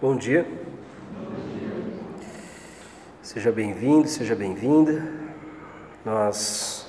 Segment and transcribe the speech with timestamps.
[0.00, 0.44] Bom dia.
[3.22, 5.06] Seja bem-vindo, seja bem-vinda.
[6.04, 6.86] Nós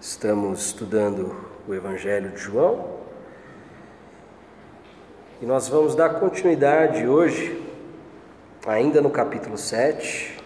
[0.00, 1.34] estamos estudando
[1.66, 3.00] o Evangelho de João
[5.40, 7.60] e nós vamos dar continuidade hoje,
[8.66, 10.38] ainda no capítulo 7,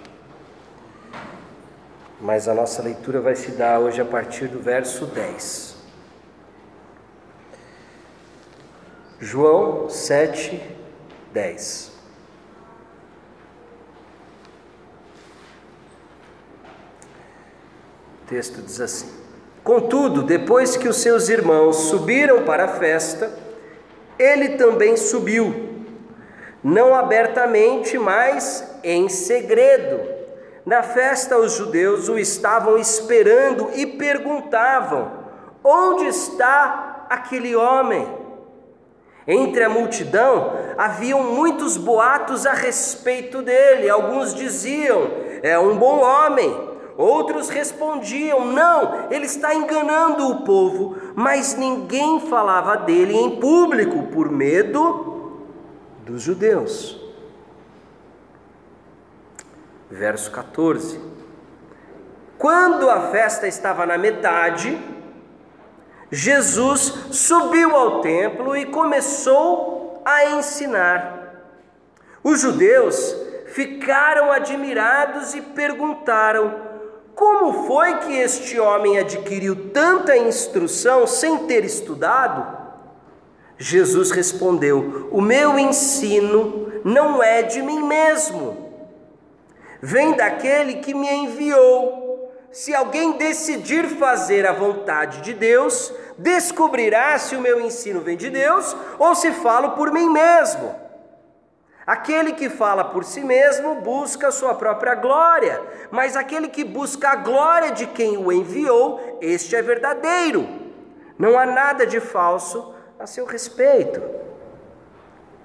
[2.21, 5.66] mas a nossa leitura vai se dar hoje a partir do verso 10.
[9.27, 10.63] João 7,
[11.33, 11.93] 10.
[18.23, 19.11] O texto diz assim:
[19.65, 23.37] Contudo, depois que os seus irmãos subiram para a festa,
[24.17, 25.83] ele também subiu,
[26.63, 30.09] não abertamente, mas em segredo.
[30.65, 35.11] Na festa, os judeus o estavam esperando e perguntavam:
[35.65, 38.26] Onde está aquele homem?
[39.27, 43.89] Entre a multidão haviam muitos boatos a respeito dele.
[43.89, 45.11] Alguns diziam:
[45.43, 46.77] é um bom homem.
[46.97, 50.97] Outros respondiam: não, ele está enganando o povo.
[51.15, 55.43] Mas ninguém falava dele em público por medo
[56.05, 57.01] dos judeus.
[59.91, 61.01] Verso 14:
[62.39, 64.79] Quando a festa estava na metade,
[66.11, 71.17] Jesus subiu ao templo e começou a ensinar.
[72.23, 73.17] Os judeus
[73.49, 76.55] ficaram admirados e perguntaram:
[77.15, 82.57] Como foi que este homem adquiriu tanta instrução sem ter estudado?
[83.59, 88.71] Jesus respondeu: O meu ensino não é de mim mesmo,
[89.81, 92.06] vem daquele que me enviou.
[92.57, 98.31] Se alguém decidir fazer a vontade de Deus, descobrirá se o meu ensino vem de
[98.31, 100.75] Deus ou se falo por mim mesmo.
[101.87, 107.11] Aquele que fala por si mesmo busca a sua própria glória, mas aquele que busca
[107.11, 110.49] a glória de quem o enviou, este é verdadeiro.
[111.19, 114.01] Não há nada de falso a seu respeito.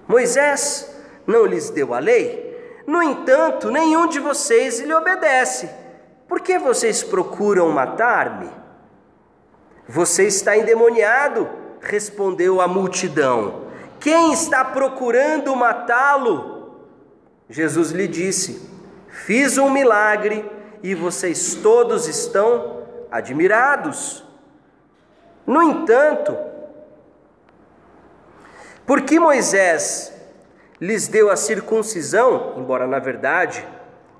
[0.07, 0.95] Moisés
[1.27, 5.80] não lhes deu a lei, no entanto, nenhum de vocês lhe obedece.
[6.31, 8.49] Por que vocês procuram matar-me?
[9.85, 11.49] Você está endemoniado,
[11.81, 13.65] respondeu a multidão.
[13.99, 16.87] Quem está procurando matá-lo?
[17.49, 18.65] Jesus lhe disse:
[19.09, 20.49] Fiz um milagre
[20.81, 22.81] e vocês todos estão
[23.11, 24.23] admirados.
[25.45, 26.37] No entanto,
[28.85, 30.13] porque Moisés
[30.79, 33.67] lhes deu a circuncisão, embora na verdade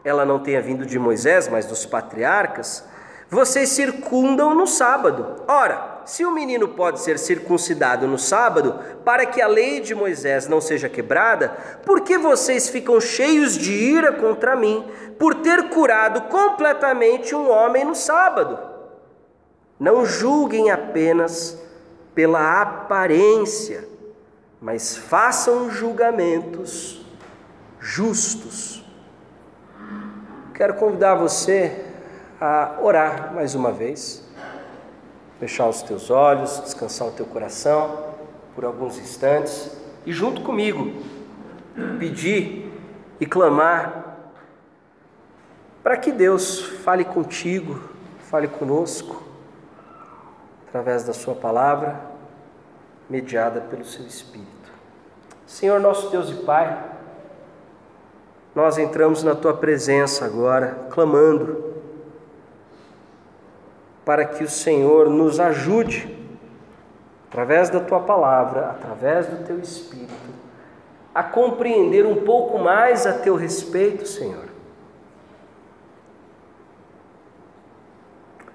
[0.04, 2.84] ela não tenha vindo de Moisés, mas dos patriarcas,
[3.30, 5.44] vocês circundam no sábado.
[5.48, 10.48] Ora, se o menino pode ser circuncidado no sábado, para que a lei de Moisés
[10.48, 11.50] não seja quebrada,
[11.86, 14.86] por que vocês ficam cheios de ira contra mim
[15.18, 18.60] por ter curado completamente um homem no sábado?
[19.80, 21.58] Não julguem apenas
[22.14, 23.88] pela aparência,
[24.60, 27.06] mas façam julgamentos
[27.80, 28.81] justos.
[30.62, 31.84] Quero convidar você
[32.40, 34.24] a orar mais uma vez,
[35.40, 38.14] fechar os teus olhos, descansar o teu coração
[38.54, 41.02] por alguns instantes e, junto comigo,
[41.98, 42.72] pedir
[43.20, 44.18] e clamar
[45.82, 47.82] para que Deus fale contigo,
[48.30, 49.20] fale conosco,
[50.68, 52.00] através da Sua palavra,
[53.10, 54.72] mediada pelo Seu Espírito.
[55.48, 57.01] Senhor, nosso Deus e Pai,
[58.54, 61.72] nós entramos na tua presença agora, clamando
[64.04, 66.18] para que o Senhor nos ajude,
[67.30, 70.12] através da tua palavra, através do teu espírito,
[71.14, 74.46] a compreender um pouco mais a teu respeito, Senhor.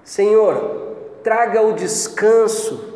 [0.04, 2.94] Senhor, traga o descanso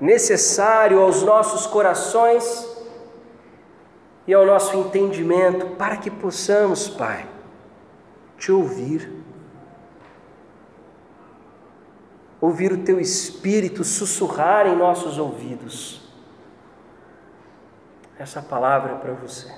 [0.00, 2.73] necessário aos nossos corações
[4.26, 7.28] e ao nosso entendimento, para que possamos, Pai,
[8.38, 9.22] te ouvir.
[12.40, 16.02] Ouvir o teu espírito sussurrar em nossos ouvidos.
[18.18, 19.52] Essa palavra é para você.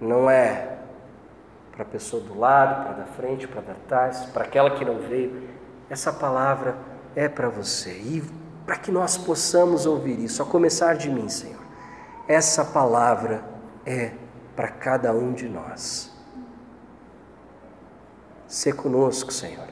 [0.00, 0.78] Não é
[1.72, 4.98] para a pessoa do lado, para da frente, para da trás, para aquela que não
[4.98, 5.48] veio.
[5.88, 6.76] Essa palavra
[7.14, 7.92] é para você.
[7.92, 8.22] E
[8.68, 11.62] para que nós possamos ouvir isso, a começar de mim, Senhor.
[12.28, 13.42] Essa palavra
[13.86, 14.12] é
[14.54, 16.12] para cada um de nós.
[18.46, 19.68] Se conosco, Senhor,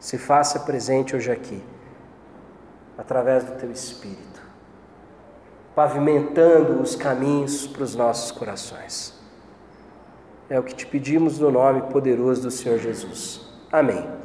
[0.00, 1.62] se faça presente hoje aqui,
[2.96, 4.40] através do teu Espírito,
[5.74, 9.12] pavimentando os caminhos para os nossos corações.
[10.48, 13.46] É o que te pedimos no nome poderoso do Senhor Jesus.
[13.70, 14.17] Amém.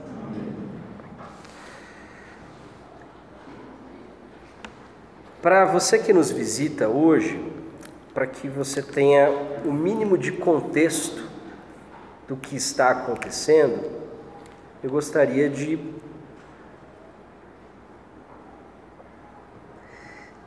[5.43, 7.37] Para você que nos visita hoje,
[8.13, 9.29] para que você tenha
[9.65, 11.21] o mínimo de contexto
[12.25, 13.83] do que está acontecendo,
[14.81, 15.77] eu gostaria de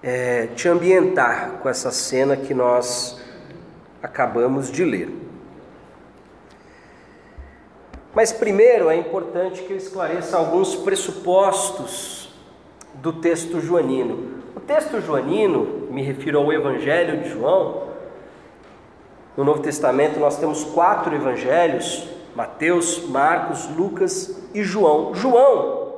[0.03, 3.21] é, te ambientar com essa cena que nós
[4.03, 5.11] acabamos de ler.
[8.15, 12.35] Mas primeiro é importante que eu esclareça alguns pressupostos
[12.95, 14.36] do texto joanino.
[14.57, 17.89] O texto joanino, me refiro ao Evangelho de João,
[19.37, 25.15] no Novo Testamento nós temos quatro evangelhos: Mateus, Marcos, Lucas e João.
[25.15, 25.93] João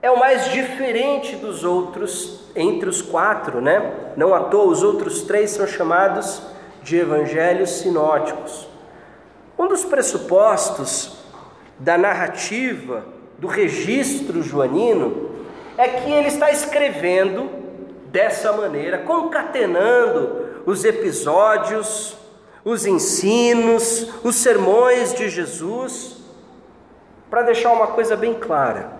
[0.00, 4.14] é o mais diferente dos outros entre os quatro, né?
[4.16, 6.42] Não à toa, os outros três são chamados
[6.82, 8.66] de evangelhos sinóticos.
[9.58, 11.18] Um dos pressupostos
[11.78, 13.04] da narrativa,
[13.38, 15.29] do registro joanino,
[15.80, 17.50] é que ele está escrevendo
[18.06, 22.20] dessa maneira, concatenando os episódios
[22.64, 26.18] os ensinos, os sermões de Jesus,
[27.28, 28.92] para deixar uma coisa bem clara: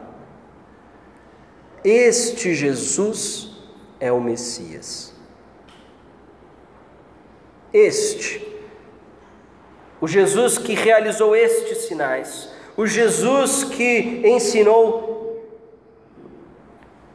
[1.85, 3.51] este Jesus
[3.99, 5.15] é o Messias.
[7.73, 8.45] Este,
[10.01, 15.30] o Jesus que realizou estes sinais, o Jesus que ensinou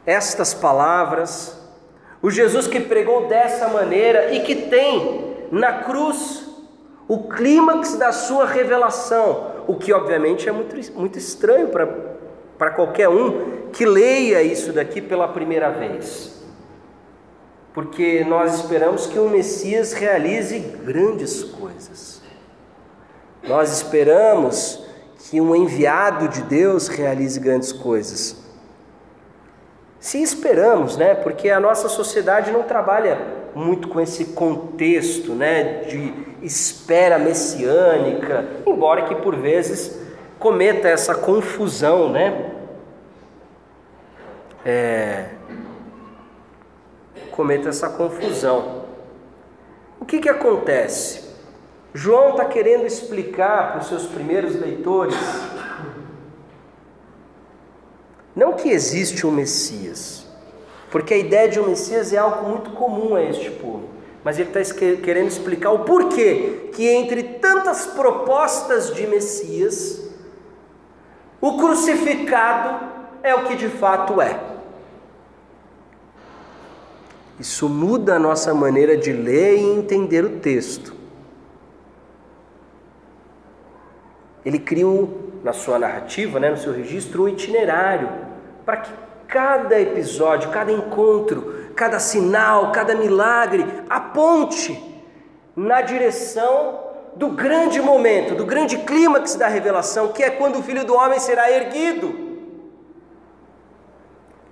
[0.06, 1.60] estas palavras,
[2.22, 6.46] o Jesus que pregou dessa maneira e que tem na cruz
[7.08, 13.68] o clímax da sua revelação, o que obviamente é muito, muito estranho para qualquer um
[13.72, 16.34] que leia isso daqui pela primeira vez.
[17.74, 22.22] Porque nós esperamos que o Messias realize grandes coisas.
[23.46, 24.82] Nós esperamos
[25.18, 28.45] que um enviado de Deus realize grandes coisas.
[30.06, 31.16] Se esperamos, né?
[31.16, 33.18] Porque a nossa sociedade não trabalha
[33.56, 40.00] muito com esse contexto né, de espera messiânica, embora que por vezes
[40.38, 42.52] cometa essa confusão, né?
[44.64, 45.24] É,
[47.32, 48.84] cometa essa confusão.
[49.98, 51.34] O que, que acontece?
[51.92, 55.16] João está querendo explicar para os seus primeiros leitores
[58.36, 60.26] não que existe um Messias,
[60.90, 63.88] porque a ideia de um Messias é algo muito comum a este povo.
[64.22, 70.02] Mas ele está querendo explicar o porquê que entre tantas propostas de Messias,
[71.40, 72.88] o crucificado
[73.22, 74.38] é o que de fato é.
[77.38, 80.94] Isso muda a nossa maneira de ler e entender o texto.
[84.44, 84.86] Ele cria,
[85.42, 88.25] na sua narrativa, né, no seu registro, um itinerário
[88.66, 88.92] para que
[89.28, 94.82] cada episódio, cada encontro, cada sinal, cada milagre aponte
[95.54, 96.80] na direção
[97.14, 101.20] do grande momento, do grande clímax da revelação, que é quando o Filho do Homem
[101.20, 102.26] será erguido.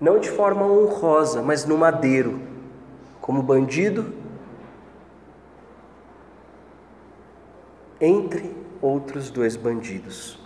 [0.00, 2.40] Não de forma honrosa, mas no madeiro,
[3.20, 4.14] como bandido,
[8.00, 10.43] entre outros dois bandidos.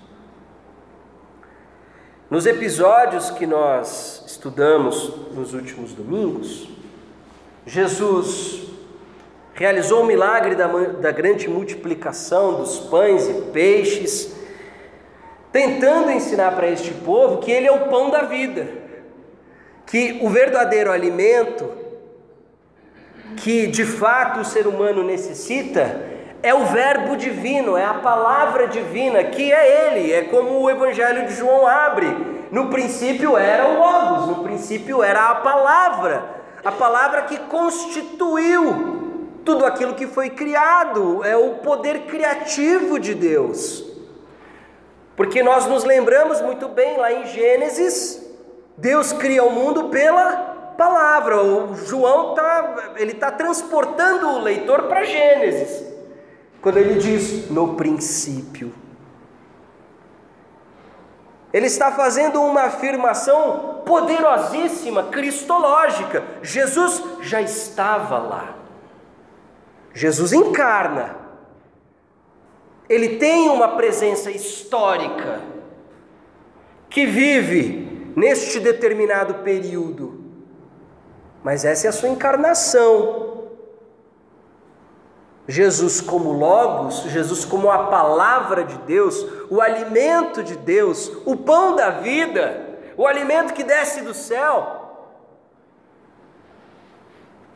[2.30, 6.68] Nos episódios que nós estudamos nos últimos domingos,
[7.64, 8.68] Jesus
[9.54, 14.36] realizou o milagre da, da grande multiplicação dos pães e peixes,
[15.50, 18.68] tentando ensinar para este povo que Ele é o pão da vida,
[19.86, 21.66] que o verdadeiro alimento
[23.36, 29.24] que de fato o ser humano necessita é o Verbo divino, é a palavra divina,
[29.24, 32.06] que é Ele, é como o Evangelho de João abre.
[32.50, 36.22] No princípio era o Logos, no princípio era a palavra,
[36.64, 43.84] a palavra que constituiu tudo aquilo que foi criado, é o poder criativo de Deus.
[45.16, 48.24] Porque nós nos lembramos muito bem lá em Gênesis,
[48.76, 51.42] Deus cria o mundo pela palavra.
[51.42, 55.87] O João tá, ele está transportando o leitor para Gênesis.
[56.60, 58.72] Quando ele diz no princípio,
[61.52, 66.22] ele está fazendo uma afirmação poderosíssima, cristológica.
[66.42, 68.54] Jesus já estava lá.
[69.94, 71.16] Jesus encarna.
[72.88, 75.40] Ele tem uma presença histórica.
[76.90, 80.24] que vive neste determinado período,
[81.44, 83.27] mas essa é a sua encarnação.
[85.48, 91.74] Jesus como Logos, Jesus como a palavra de Deus, o alimento de Deus, o pão
[91.74, 95.06] da vida, o alimento que desce do céu.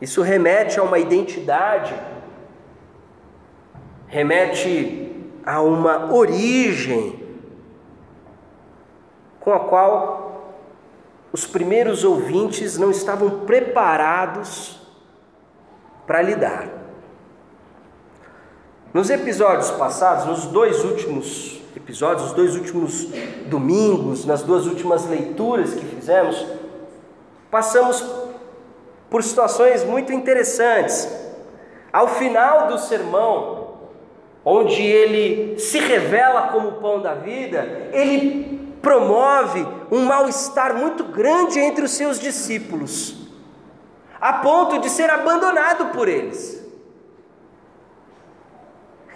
[0.01, 1.93] Isso remete a uma identidade,
[4.07, 7.23] remete a uma origem
[9.39, 10.23] com a qual
[11.31, 14.81] os primeiros ouvintes não estavam preparados
[16.07, 16.82] para lidar.
[18.93, 23.07] Nos episódios passados, nos dois últimos episódios, os dois últimos
[23.47, 26.45] domingos, nas duas últimas leituras que fizemos,
[27.49, 28.05] passamos
[29.09, 31.11] por situações muito interessantes.
[31.91, 33.77] Ao final do sermão,
[34.45, 41.59] onde ele se revela como o pão da vida, ele promove um mal-estar muito grande
[41.59, 43.27] entre os seus discípulos,
[44.21, 46.62] a ponto de ser abandonado por eles.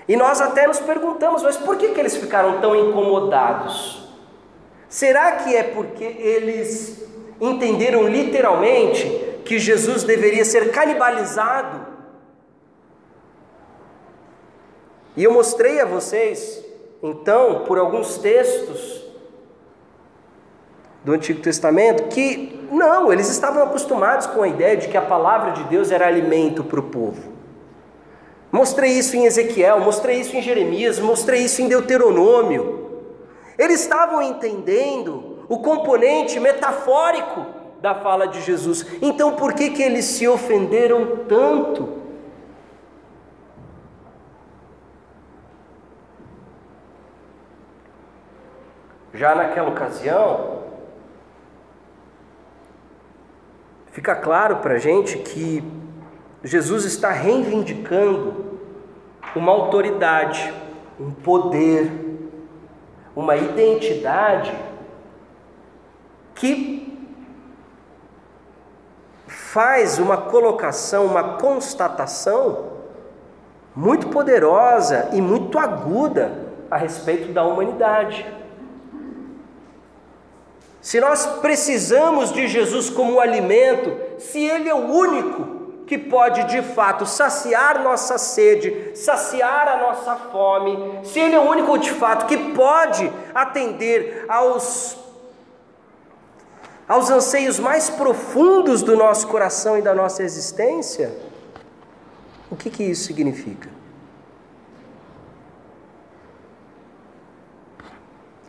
[0.08, 4.08] E nós até nos perguntamos, mas por que, que eles ficaram tão incomodados?
[4.88, 7.06] Será que é porque eles
[7.42, 9.06] entenderam literalmente
[9.44, 11.86] que Jesus deveria ser canibalizado?
[15.16, 16.64] E eu mostrei a vocês,
[17.04, 19.04] então, por alguns textos
[21.04, 25.52] do Antigo Testamento, que não, eles estavam acostumados com a ideia de que a palavra
[25.52, 27.37] de Deus era alimento para o povo.
[28.52, 32.88] Mostrei isso em Ezequiel, mostrei isso em Jeremias, mostrei isso em Deuteronômio.
[33.58, 37.46] Eles estavam entendendo o componente metafórico
[37.82, 38.86] da fala de Jesus.
[39.02, 41.98] Então por que, que eles se ofenderam tanto?
[49.14, 50.64] Já naquela ocasião,
[53.92, 55.64] fica claro para a gente que
[56.48, 58.58] Jesus está reivindicando
[59.36, 60.54] uma autoridade,
[60.98, 61.92] um poder,
[63.14, 64.58] uma identidade
[66.34, 66.98] que
[69.28, 72.78] faz uma colocação, uma constatação
[73.76, 76.32] muito poderosa e muito aguda
[76.72, 78.26] a respeito da humanidade.
[80.80, 85.57] Se nós precisamos de Jesus como alimento, se Ele é o único
[85.88, 91.50] que pode de fato saciar nossa sede, saciar a nossa fome, se Ele é o
[91.50, 94.98] único de fato que pode atender aos,
[96.88, 101.18] aos anseios mais profundos do nosso coração e da nossa existência,
[102.52, 103.70] o que, que isso significa?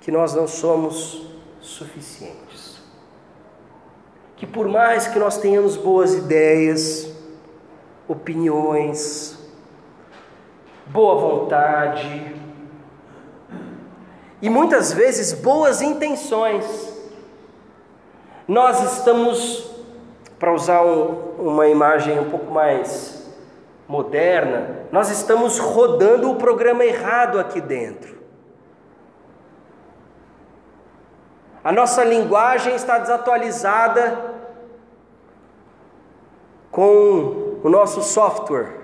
[0.00, 1.24] Que nós não somos
[1.60, 2.78] suficientes.
[4.36, 7.17] Que por mais que nós tenhamos boas ideias,
[8.08, 9.38] opiniões,
[10.86, 12.34] boa vontade
[14.40, 16.96] e muitas vezes boas intenções.
[18.46, 19.70] Nós estamos,
[20.38, 23.30] para usar um, uma imagem um pouco mais
[23.86, 28.16] moderna, nós estamos rodando o programa errado aqui dentro.
[31.62, 34.36] A nossa linguagem está desatualizada
[36.70, 38.76] com o nosso software.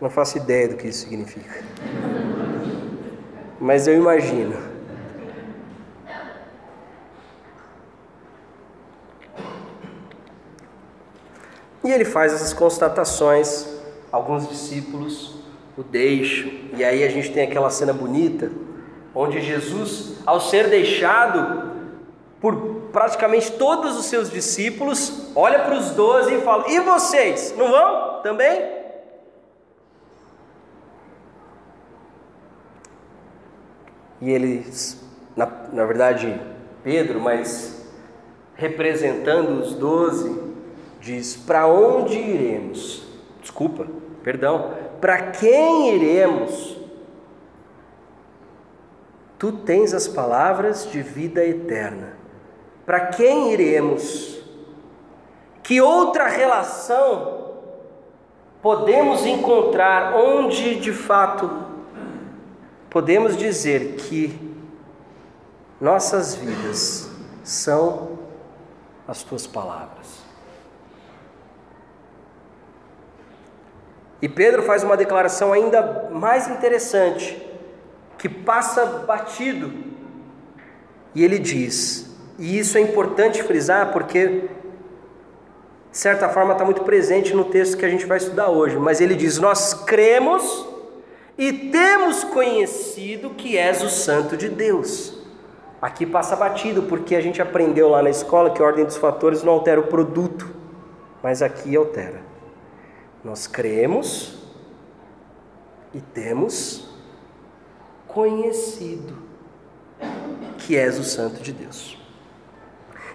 [0.00, 1.62] Não faço ideia do que isso significa.
[3.60, 4.54] Mas eu imagino.
[11.84, 13.66] E ele faz essas constatações.
[14.12, 15.38] Alguns discípulos
[15.76, 16.50] o deixam.
[16.76, 18.50] E aí a gente tem aquela cena bonita,
[19.14, 21.72] onde Jesus, ao ser deixado
[22.40, 27.70] por praticamente todos os seus discípulos, olha para os doze e fala: E vocês, não
[27.70, 28.78] vão também?
[34.20, 35.00] E eles,
[35.36, 36.40] na, na verdade,
[36.82, 37.88] Pedro, mas
[38.54, 40.40] representando os doze,
[41.00, 43.06] diz: Para onde iremos?
[43.40, 43.86] Desculpa,
[44.22, 44.74] perdão.
[45.00, 46.76] Para quem iremos?
[49.38, 52.17] Tu tens as palavras de vida eterna
[52.88, 54.40] para quem iremos?
[55.62, 57.52] Que outra relação
[58.62, 61.66] podemos encontrar onde de fato
[62.88, 64.56] podemos dizer que
[65.78, 67.10] nossas vidas
[67.44, 68.18] são
[69.06, 70.24] as tuas palavras?
[74.22, 77.46] E Pedro faz uma declaração ainda mais interessante,
[78.16, 79.70] que passa batido
[81.14, 82.07] E ele diz,
[82.38, 84.48] e isso é importante frisar porque,
[85.90, 89.00] de certa forma, está muito presente no texto que a gente vai estudar hoje, mas
[89.00, 90.66] ele diz: Nós cremos
[91.36, 95.18] e temos conhecido que és o Santo de Deus.
[95.82, 99.42] Aqui passa batido, porque a gente aprendeu lá na escola que a ordem dos fatores
[99.42, 100.48] não altera o produto,
[101.22, 102.20] mas aqui altera.
[103.24, 104.38] Nós cremos
[105.92, 106.88] e temos
[108.06, 109.16] conhecido
[110.58, 111.98] que és o Santo de Deus.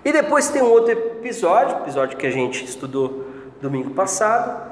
[0.05, 3.25] E depois tem um outro episódio, episódio que a gente estudou
[3.61, 4.71] domingo passado,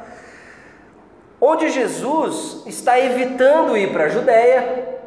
[1.40, 5.00] onde Jesus está evitando ir para a Judéia.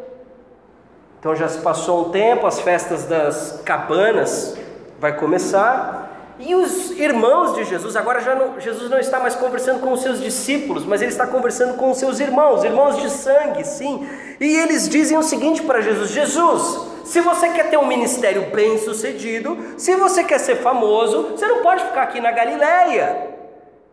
[1.21, 4.59] Então já se passou um tempo, as festas das cabanas
[4.99, 6.04] vai começar.
[6.39, 10.03] E os irmãos de Jesus, agora já não, Jesus não está mais conversando com os
[10.03, 14.05] seus discípulos, mas ele está conversando com os seus irmãos, irmãos de sangue, sim.
[14.41, 18.79] E eles dizem o seguinte para Jesus: Jesus, se você quer ter um ministério bem
[18.79, 23.29] sucedido, se você quer ser famoso, você não pode ficar aqui na Galileia,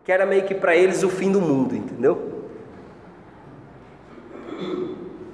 [0.02, 2.42] que era meio que para eles o fim do mundo, entendeu?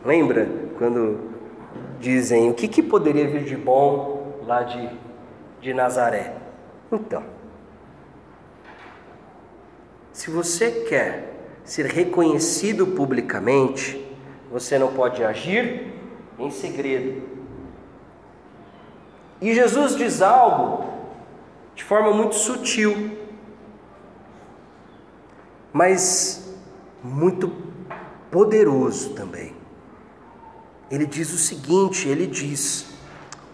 [0.05, 0.47] Lembra
[0.77, 1.21] quando
[1.99, 4.91] dizem o que, que poderia vir de bom lá de,
[5.61, 6.38] de Nazaré?
[6.91, 7.23] Então,
[10.13, 14.05] se você quer ser reconhecido publicamente,
[14.51, 15.93] você não pode agir
[16.39, 17.23] em segredo.
[19.41, 20.89] E Jesus diz algo
[21.75, 23.17] de forma muito sutil,
[25.73, 26.57] mas
[27.05, 27.53] muito
[28.31, 29.55] poderoso também.
[30.91, 32.87] Ele diz o seguinte: ele diz,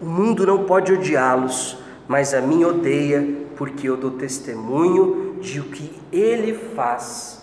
[0.01, 1.77] o mundo não pode odiá-los
[2.07, 7.41] mas a mim odeia, porque eu dou testemunho de o que ele faz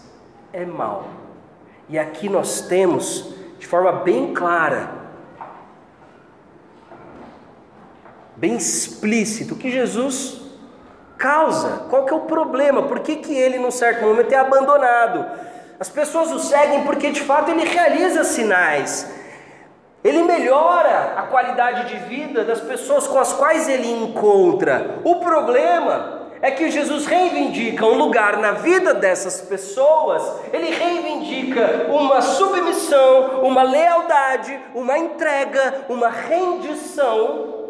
[0.52, 1.08] é mal.
[1.88, 4.90] E aqui nós temos, de forma bem clara,
[8.36, 10.40] bem explícito, o que Jesus
[11.18, 15.24] causa, qual que é o problema, por que, que ele, num certo momento, é abandonado.
[15.78, 19.08] As pessoas o seguem porque de fato ele realiza sinais,
[20.04, 24.98] ele melhora a qualidade de vida das pessoas com as quais ele encontra.
[25.04, 32.20] O problema é que Jesus reivindica um lugar na vida dessas pessoas, ele reivindica uma
[32.20, 37.60] submissão, uma lealdade, uma entrega, uma rendição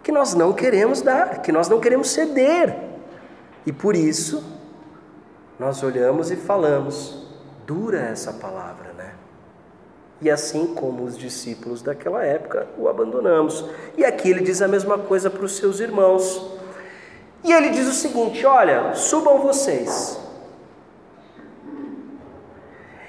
[0.00, 2.76] que nós não queremos dar, que nós não queremos ceder.
[3.66, 4.44] E por isso
[5.58, 7.26] nós olhamos e falamos:
[7.66, 8.89] dura essa palavra
[10.20, 13.64] e assim como os discípulos daquela época o abandonamos.
[13.96, 16.58] E aqui ele diz a mesma coisa para os seus irmãos.
[17.42, 20.20] E ele diz o seguinte: Olha, subam vocês.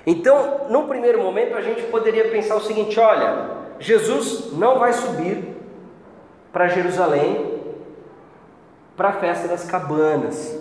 [0.05, 5.55] Então, num primeiro momento, a gente poderia pensar o seguinte: olha, Jesus não vai subir
[6.51, 7.59] para Jerusalém
[8.97, 10.59] para a festa das cabanas.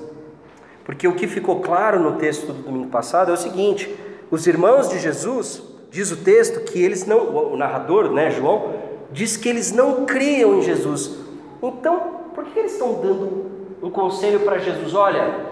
[0.85, 3.95] Porque o que ficou claro no texto do domingo passado é o seguinte:
[4.31, 8.75] os irmãos de Jesus diz o texto que eles não, o narrador, né, João,
[9.11, 11.19] diz que eles não criam em Jesus.
[11.63, 13.51] Então, por que eles estão dando
[13.83, 14.95] um conselho para Jesus?
[14.95, 15.47] Olha,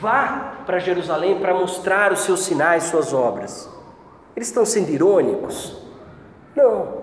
[0.00, 3.68] vá para Jerusalém para mostrar os seus sinais, suas obras.
[4.34, 5.76] Eles estão sendo irônicos?
[6.56, 6.98] Não.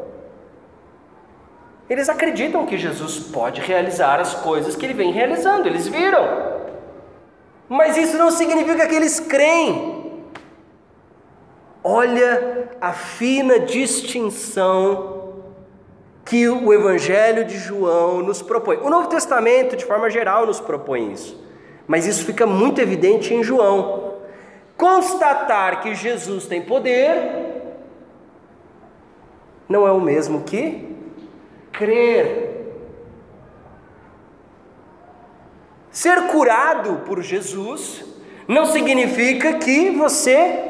[1.90, 6.56] Eles acreditam que Jesus pode realizar as coisas que ele vem realizando, eles viram.
[7.70, 9.95] Mas isso não significa que eles creem.
[11.88, 15.36] Olha a fina distinção
[16.26, 18.78] que o Evangelho de João nos propõe.
[18.78, 21.40] O Novo Testamento, de forma geral, nos propõe isso,
[21.86, 24.16] mas isso fica muito evidente em João.
[24.76, 27.54] Constatar que Jesus tem poder
[29.70, 30.92] não é o mesmo que
[31.72, 32.66] crer.
[35.92, 38.04] Ser curado por Jesus
[38.48, 40.65] não significa que você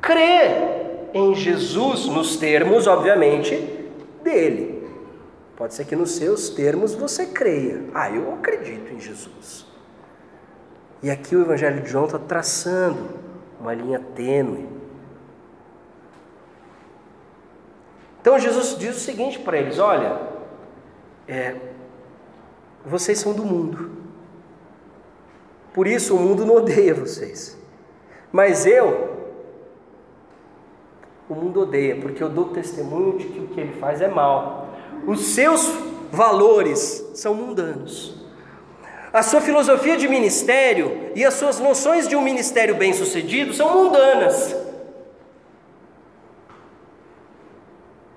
[0.00, 3.56] crê em Jesus nos termos, obviamente,
[4.22, 4.88] dele.
[5.56, 7.84] Pode ser que nos seus termos você creia.
[7.94, 9.66] Ah, eu acredito em Jesus.
[11.02, 13.18] E aqui o Evangelho de João está traçando
[13.60, 14.68] uma linha tênue.
[18.20, 20.20] Então Jesus diz o seguinte para eles: olha,
[21.26, 21.56] é,
[22.84, 23.90] vocês são do mundo,
[25.72, 27.58] por isso o mundo não odeia vocês,
[28.30, 29.19] mas eu
[31.32, 34.68] o mundo odeia, porque eu dou testemunho de que o que ele faz é mal.
[35.06, 35.66] Os seus
[36.10, 38.20] valores são mundanos.
[39.12, 44.56] A sua filosofia de ministério e as suas noções de um ministério bem-sucedido são mundanas.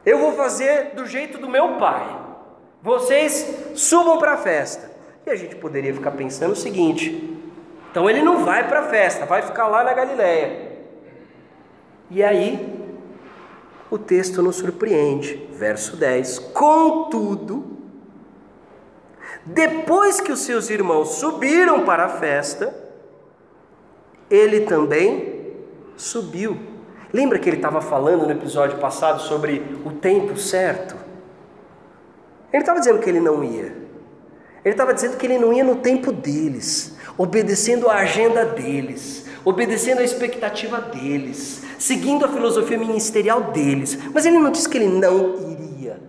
[0.05, 2.19] Eu vou fazer do jeito do meu pai.
[2.81, 4.91] Vocês subam para a festa.
[5.25, 7.39] E a gente poderia ficar pensando o seguinte:
[7.89, 10.73] então ele não vai para a festa, vai ficar lá na Galileia.
[12.09, 12.72] E aí,
[13.93, 17.77] o texto nos surpreende, verso 10: Contudo,
[19.45, 22.73] depois que os seus irmãos subiram para a festa,
[24.31, 25.53] ele também
[25.95, 26.57] subiu.
[27.13, 30.95] Lembra que ele estava falando no episódio passado sobre o tempo certo?
[32.51, 33.75] Ele estava dizendo que ele não ia.
[34.65, 39.99] Ele estava dizendo que ele não ia no tempo deles, obedecendo a agenda deles, obedecendo
[39.99, 43.97] a expectativa deles, seguindo a filosofia ministerial deles.
[44.13, 45.99] Mas ele não disse que ele não iria.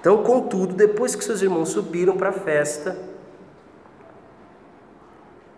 [0.00, 2.96] Então, contudo, depois que seus irmãos subiram para a festa,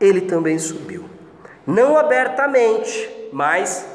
[0.00, 1.04] ele também subiu.
[1.66, 3.86] Não abertamente, mas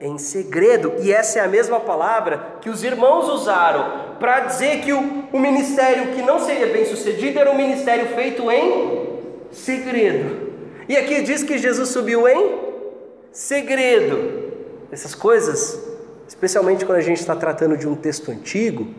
[0.00, 0.92] em segredo.
[1.00, 5.38] E essa é a mesma palavra que os irmãos usaram para dizer que o, o
[5.38, 10.52] ministério que não seria bem sucedido era um ministério feito em segredo.
[10.88, 12.58] E aqui diz que Jesus subiu em
[13.32, 14.52] segredo.
[14.92, 15.80] Essas coisas,
[16.28, 18.94] especialmente quando a gente está tratando de um texto antigo,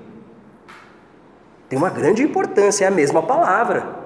[1.70, 4.06] tem uma grande importância, é a mesma palavra.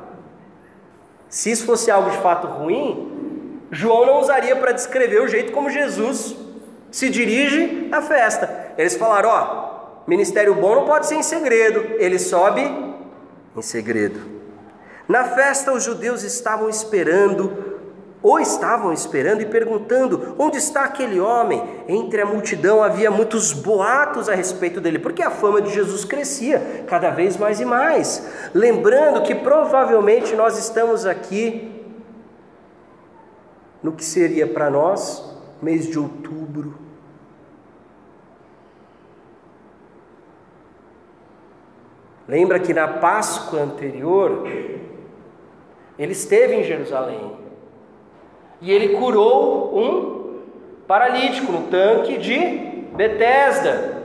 [1.29, 5.69] Se isso fosse algo de fato ruim, João não usaria para descrever o jeito como
[5.69, 6.35] Jesus
[6.91, 8.73] se dirige à festa.
[8.77, 9.68] Eles falaram: ó,
[10.09, 12.61] ministério bom não pode ser em segredo, ele sobe
[13.55, 14.19] em segredo.
[15.07, 17.79] Na festa, os judeus estavam esperando,
[18.21, 21.63] ou estavam esperando e perguntando: onde está aquele homem?
[21.87, 26.85] Entre a multidão havia muitos boatos a respeito dele, porque a fama de Jesus crescia
[26.87, 28.27] cada vez mais e mais.
[28.53, 31.71] Lembrando que provavelmente nós estamos aqui
[33.81, 35.23] no que seria para nós
[35.61, 36.88] mês de outubro.
[42.29, 44.47] Lembra que na Páscoa anterior,
[45.97, 47.31] ele esteve em Jerusalém
[48.61, 50.37] e ele curou um
[50.87, 52.37] paralítico no tanque de
[52.93, 54.03] Betesda.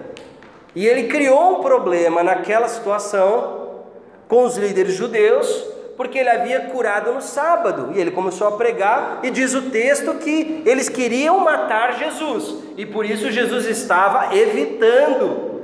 [0.74, 3.82] E ele criou um problema naquela situação
[4.26, 5.46] com os líderes judeus,
[5.94, 7.92] porque ele havia curado no sábado.
[7.94, 12.86] E ele começou a pregar, e diz o texto que eles queriam matar Jesus, e
[12.86, 15.60] por isso Jesus estava evitando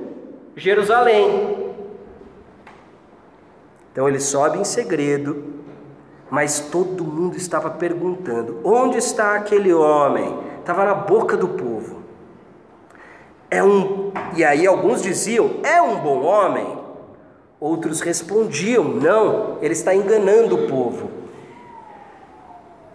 [0.55, 1.60] Jerusalém.
[3.93, 5.45] Então ele sobe em segredo,
[6.31, 10.39] mas todo mundo estava perguntando: onde está aquele homem?
[10.61, 12.01] Estava na boca do povo.
[13.51, 16.79] É um, e aí alguns diziam: é um bom homem.
[17.59, 21.11] Outros respondiam: não, ele está enganando o povo.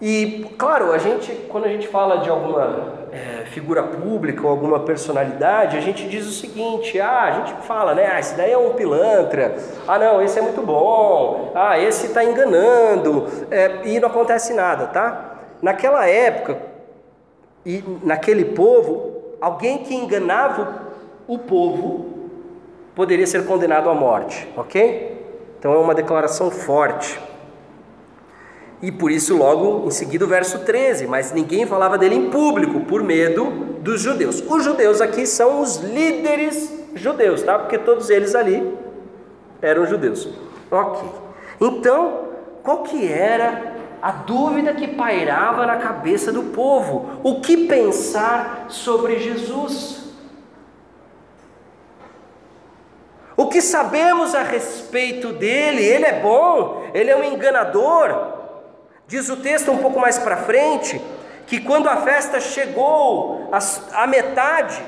[0.01, 4.81] E, claro, a gente, quando a gente fala de alguma é, figura pública ou alguma
[4.81, 8.09] personalidade, a gente diz o seguinte: ah, a gente fala, né?
[8.11, 9.55] Ah, esse daí é um pilantra.
[9.87, 11.53] Ah, não, esse é muito bom.
[11.55, 13.25] Ah, esse está enganando.
[13.49, 15.37] É, e não acontece nada, tá?
[15.61, 16.57] Naquela época
[17.65, 20.83] e naquele povo, alguém que enganava
[21.25, 22.13] o povo
[22.93, 25.25] poderia ser condenado à morte, ok?
[25.57, 27.17] Então é uma declaração forte.
[28.85, 32.81] E por isso, logo em seguida, o verso 13: Mas ninguém falava dele em público,
[32.81, 33.45] por medo
[33.81, 34.43] dos judeus.
[34.47, 37.57] Os judeus aqui são os líderes judeus, tá?
[37.57, 38.77] Porque todos eles ali
[39.59, 40.29] eram judeus.
[40.69, 41.01] Ok.
[41.59, 42.27] Então,
[42.61, 47.09] qual que era a dúvida que pairava na cabeça do povo?
[47.23, 50.13] O que pensar sobre Jesus?
[53.35, 55.83] O que sabemos a respeito dele?
[55.83, 58.34] Ele é bom, ele é um enganador.
[59.07, 61.01] Diz o texto um pouco mais para frente
[61.47, 63.49] que quando a festa chegou
[63.93, 64.81] à metade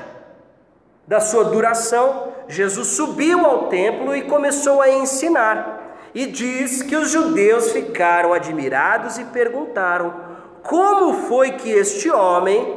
[1.06, 5.96] da sua duração, Jesus subiu ao templo e começou a ensinar.
[6.14, 10.14] E diz que os judeus ficaram admirados e perguntaram:
[10.62, 12.76] como foi que este homem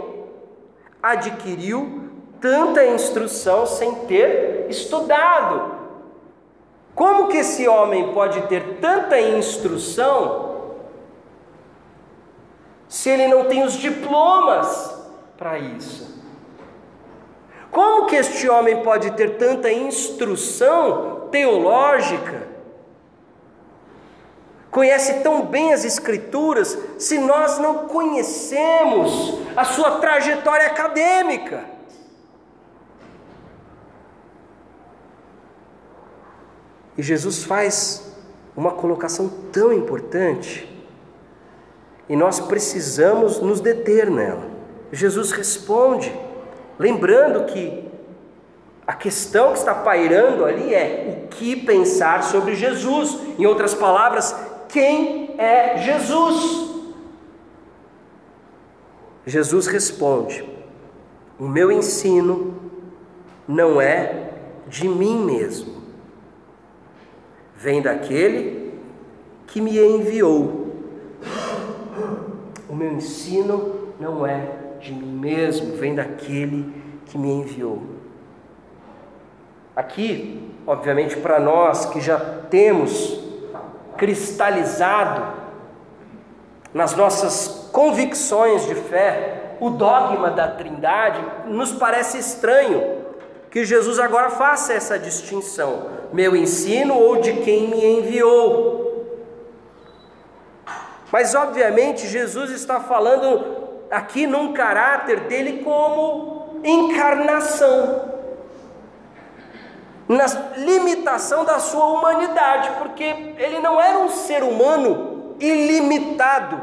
[1.01, 2.01] adquiriu
[2.41, 5.79] tanta instrução sem ter estudado.
[6.95, 10.50] Como que esse homem pode ter tanta instrução
[12.91, 14.93] se ele não tem os diplomas
[15.37, 16.21] para isso?
[17.71, 22.49] Como que este homem pode ter tanta instrução teológica?
[24.69, 31.63] Conhece tão bem as Escrituras se nós não conhecemos a sua trajetória acadêmica?
[36.97, 38.13] E Jesus faz
[38.53, 40.70] uma colocação tão importante
[42.11, 44.43] e nós precisamos nos deter nela.
[44.91, 46.13] Jesus responde,
[46.77, 47.89] lembrando que
[48.85, 53.17] a questão que está pairando ali é o que pensar sobre Jesus.
[53.39, 54.35] Em outras palavras,
[54.67, 56.69] quem é Jesus?
[59.25, 60.43] Jesus responde:
[61.39, 62.59] O meu ensino
[63.47, 64.31] não é
[64.67, 65.81] de mim mesmo,
[67.55, 68.73] vem daquele
[69.47, 70.60] que me enviou.
[72.71, 74.47] O meu ensino não é
[74.79, 76.73] de mim mesmo, vem daquele
[77.05, 77.81] que me enviou.
[79.75, 82.17] Aqui, obviamente, para nós que já
[82.49, 83.19] temos
[83.97, 85.33] cristalizado
[86.73, 93.01] nas nossas convicções de fé o dogma da Trindade, nos parece estranho
[93.49, 98.90] que Jesus agora faça essa distinção: meu ensino ou de quem me enviou.
[101.11, 108.09] Mas, obviamente, Jesus está falando aqui num caráter dele como encarnação,
[110.07, 110.25] na
[110.57, 113.03] limitação da sua humanidade, porque
[113.37, 116.61] ele não era um ser humano ilimitado,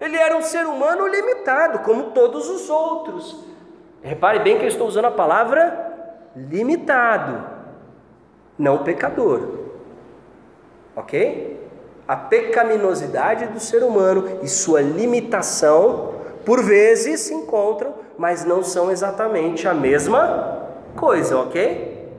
[0.00, 3.44] ele era um ser humano limitado, como todos os outros.
[4.02, 5.86] Repare bem que eu estou usando a palavra
[6.36, 7.44] limitado,
[8.58, 9.58] não pecador.
[10.94, 11.67] Ok?
[12.08, 18.90] A pecaminosidade do ser humano e sua limitação, por vezes, se encontram, mas não são
[18.90, 22.10] exatamente a mesma coisa, ok?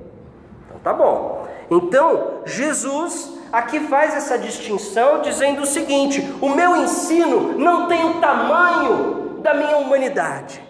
[0.68, 1.48] Então tá bom.
[1.72, 8.22] Então, Jesus aqui faz essa distinção dizendo o seguinte: o meu ensino não tem o
[8.22, 10.64] tamanho da minha humanidade.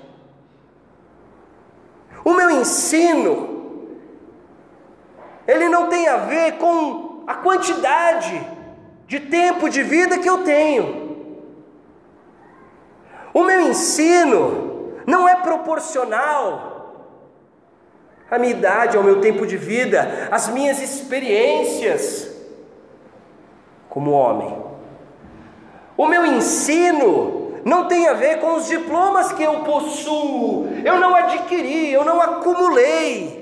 [2.23, 3.97] O meu ensino,
[5.45, 8.58] ele não tem a ver com a quantidade
[9.09, 11.09] de tempo de vida que eu tenho.
[13.33, 17.17] O meu ensino não é proporcional
[18.29, 22.29] à minha idade, ao meu tempo de vida, às minhas experiências
[23.89, 24.55] como homem.
[25.97, 31.15] O meu ensino não tem a ver com os diplomas que eu possuo, eu não
[31.15, 33.38] adquiri, eu não acumulei.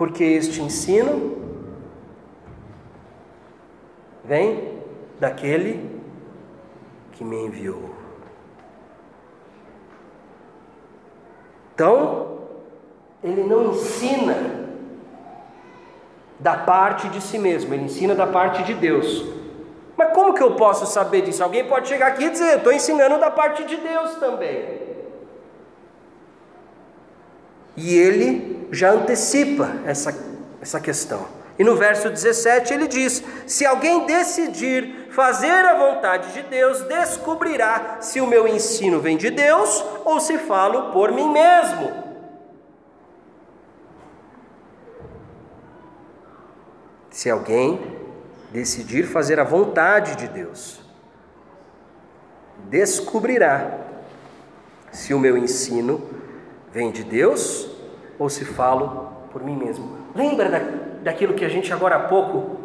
[0.00, 1.36] Porque este ensino
[4.24, 4.80] vem
[5.18, 6.00] daquele
[7.12, 7.90] que me enviou.
[11.74, 12.38] Então,
[13.22, 14.70] ele não ensina
[16.38, 19.26] da parte de si mesmo, ele ensina da parte de Deus.
[19.98, 21.44] Mas como que eu posso saber disso?
[21.44, 24.80] Alguém pode chegar aqui e dizer, estou ensinando da parte de Deus também.
[27.76, 30.16] E ele já antecipa essa,
[30.60, 31.26] essa questão.
[31.58, 37.98] E no verso 17 ele diz: Se alguém decidir fazer a vontade de Deus, descobrirá
[38.00, 42.10] se o meu ensino vem de Deus ou se falo por mim mesmo.
[47.10, 47.98] se alguém
[48.50, 50.80] decidir fazer a vontade de Deus,
[52.70, 53.78] descobrirá
[54.90, 56.00] se o meu ensino
[56.72, 57.69] vem de Deus
[58.20, 59.96] ou se falo por mim mesmo.
[60.14, 60.60] Lembra da,
[61.02, 62.60] daquilo que a gente agora há pouco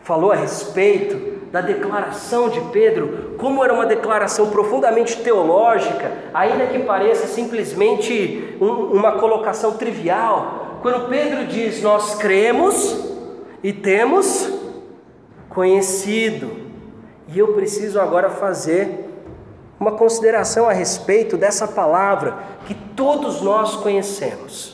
[0.00, 6.80] falou a respeito da declaração de Pedro, como era uma declaração profundamente teológica, ainda que
[6.80, 10.78] pareça simplesmente um, uma colocação trivial.
[10.82, 13.14] Quando Pedro diz: Nós cremos
[13.62, 14.50] e temos
[15.50, 16.64] conhecido.
[17.28, 19.10] E eu preciso agora fazer
[19.78, 24.73] uma consideração a respeito dessa palavra que todos nós conhecemos.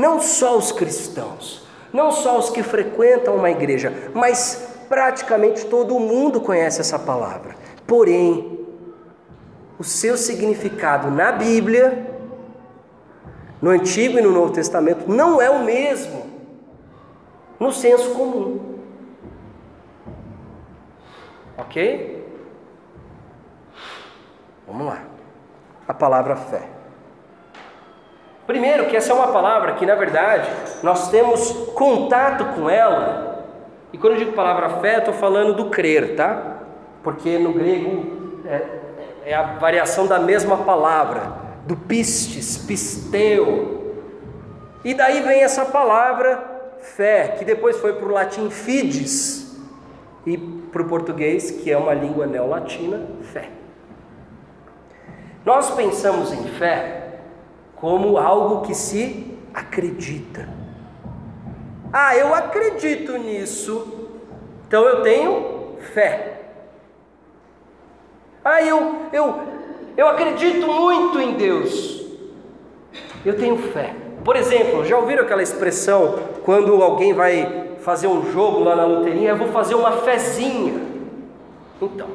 [0.00, 6.40] Não só os cristãos, não só os que frequentam uma igreja, mas praticamente todo mundo
[6.40, 7.54] conhece essa palavra.
[7.86, 8.66] Porém,
[9.78, 12.16] o seu significado na Bíblia,
[13.60, 16.24] no Antigo e no Novo Testamento, não é o mesmo
[17.58, 18.78] no senso comum.
[21.58, 22.26] Ok?
[24.66, 25.02] Vamos lá.
[25.86, 26.79] A palavra fé.
[28.50, 30.50] Primeiro, que essa é uma palavra que, na verdade,
[30.82, 33.46] nós temos contato com ela.
[33.92, 36.56] E quando eu digo palavra fé, estou falando do crer, tá?
[37.00, 38.62] Porque no grego é,
[39.26, 41.32] é a variação da mesma palavra,
[41.64, 43.94] do pistes, pisteu.
[44.84, 46.42] E daí vem essa palavra
[46.80, 49.62] fé, que depois foi para o latim fides,
[50.26, 53.00] e para o português, que é uma língua neolatina,
[53.32, 53.48] fé.
[55.44, 57.09] Nós pensamos em fé
[57.80, 60.48] como algo que se acredita.
[61.92, 64.08] Ah, eu acredito nisso,
[64.66, 66.40] então eu tenho fé.
[68.44, 69.40] Ah, eu, eu,
[69.96, 72.06] eu acredito muito em Deus.
[73.24, 73.94] Eu tenho fé.
[74.24, 79.30] Por exemplo, já ouviram aquela expressão quando alguém vai fazer um jogo lá na loteria?
[79.30, 80.80] Eu vou fazer uma fezinha.
[81.80, 82.08] Então,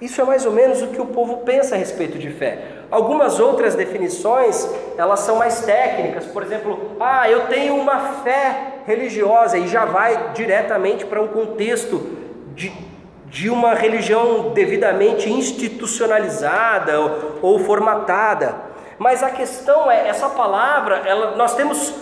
[0.00, 2.81] isso é mais ou menos o que o povo pensa a respeito de fé.
[2.92, 6.26] Algumas outras definições, elas são mais técnicas.
[6.26, 12.06] Por exemplo, ah, eu tenho uma fé religiosa e já vai diretamente para um contexto
[12.54, 12.70] de,
[13.24, 18.56] de uma religião devidamente institucionalizada ou, ou formatada.
[18.98, 21.94] Mas a questão é, essa palavra, ela, nós temos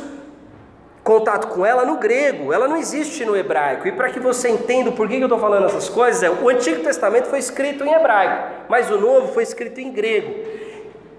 [1.04, 3.86] contato com ela no grego, ela não existe no hebraico.
[3.86, 6.82] E para que você entenda por que eu estou falando essas coisas, é, o Antigo
[6.82, 10.58] Testamento foi escrito em hebraico, mas o Novo foi escrito em grego.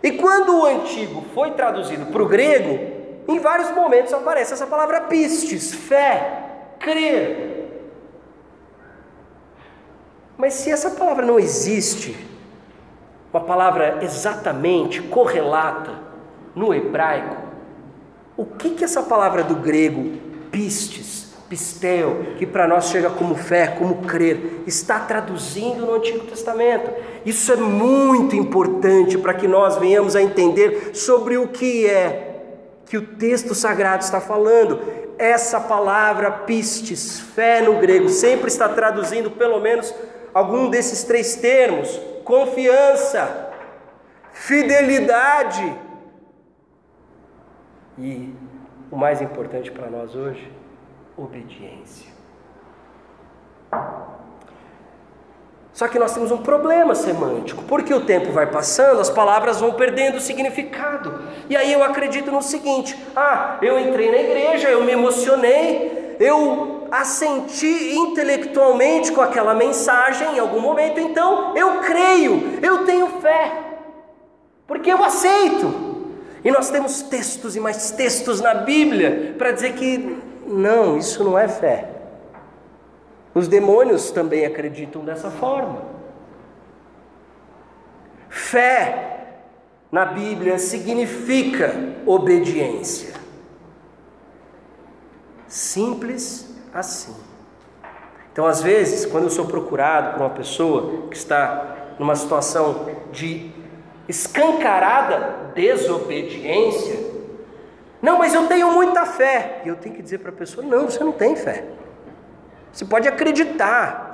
[0.04, 5.02] E quando o Antigo foi traduzido para o grego, em vários momentos aparece essa palavra
[5.02, 6.44] pistes, fé,
[6.80, 7.62] crer.
[10.38, 12.18] Mas se essa palavra não existe,
[13.32, 15.92] uma palavra exatamente correlata
[16.56, 17.38] no hebraico,
[18.36, 20.18] o que que essa palavra do grego
[20.52, 21.21] pistes,
[21.52, 26.90] pisteu, que para nós chega como fé, como crer, está traduzindo no Antigo Testamento?
[27.26, 32.30] Isso é muito importante para que nós venhamos a entender sobre o que é
[32.86, 34.80] que o texto sagrado está falando.
[35.18, 39.94] Essa palavra pistes, fé no grego, sempre está traduzindo pelo menos
[40.34, 43.50] algum desses três termos: confiança,
[44.32, 45.78] fidelidade
[48.00, 48.34] e
[48.90, 50.61] o mais importante para nós hoje,
[51.18, 52.12] obediência.
[55.74, 59.74] Só que nós temos um problema semântico, porque o tempo vai passando, as palavras vão
[59.74, 61.22] perdendo significado.
[61.50, 66.88] E aí eu acredito no seguinte: ah, eu entrei na igreja, eu me emocionei, eu
[66.92, 73.52] assenti intelectualmente com aquela mensagem em algum momento, então eu creio, eu tenho fé,
[74.68, 75.90] porque eu aceito.
[76.44, 80.18] E nós temos textos e mais textos na Bíblia para dizer que
[80.52, 81.90] não, isso não é fé.
[83.34, 85.84] Os demônios também acreditam dessa forma.
[88.30, 89.28] Fé
[89.92, 91.74] na Bíblia significa
[92.06, 93.14] obediência.
[95.48, 97.16] Simples assim.
[98.32, 103.52] Então, às vezes, quando eu sou procurado por uma pessoa que está numa situação de
[104.08, 107.11] escancarada desobediência.
[108.02, 109.62] Não, mas eu tenho muita fé.
[109.64, 111.66] E eu tenho que dizer para a pessoa: não, você não tem fé.
[112.72, 114.10] Você pode acreditar.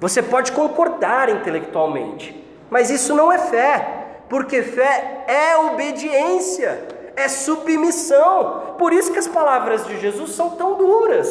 [0.00, 2.44] Você pode concordar intelectualmente.
[2.70, 4.04] Mas isso não é fé.
[4.28, 8.74] Porque fé é obediência, é submissão.
[8.78, 11.28] Por isso que as palavras de Jesus são tão duras.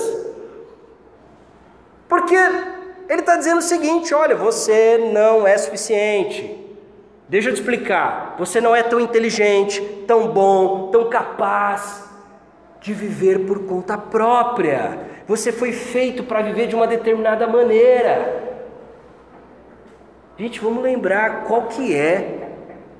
[2.07, 6.62] Porque ele está dizendo o seguinte: olha, você não é suficiente.
[7.27, 8.35] Deixa eu te explicar.
[8.37, 12.09] Você não é tão inteligente, tão bom, tão capaz
[12.81, 14.99] de viver por conta própria.
[15.25, 18.43] Você foi feito para viver de uma determinada maneira.
[20.37, 22.49] Gente, vamos lembrar qual que é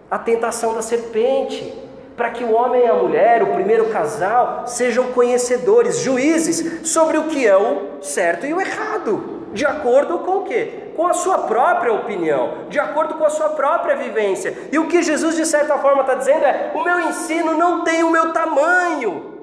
[0.09, 1.81] a tentação da serpente.
[2.15, 7.23] Para que o homem e a mulher, o primeiro casal, sejam conhecedores, juízes sobre o
[7.23, 10.83] que é o certo e o errado, de acordo com o quê?
[10.95, 14.69] com a sua própria opinião, de acordo com a sua própria vivência.
[14.71, 18.03] E o que Jesus, de certa forma, está dizendo é: o meu ensino não tem
[18.03, 19.33] o meu tamanho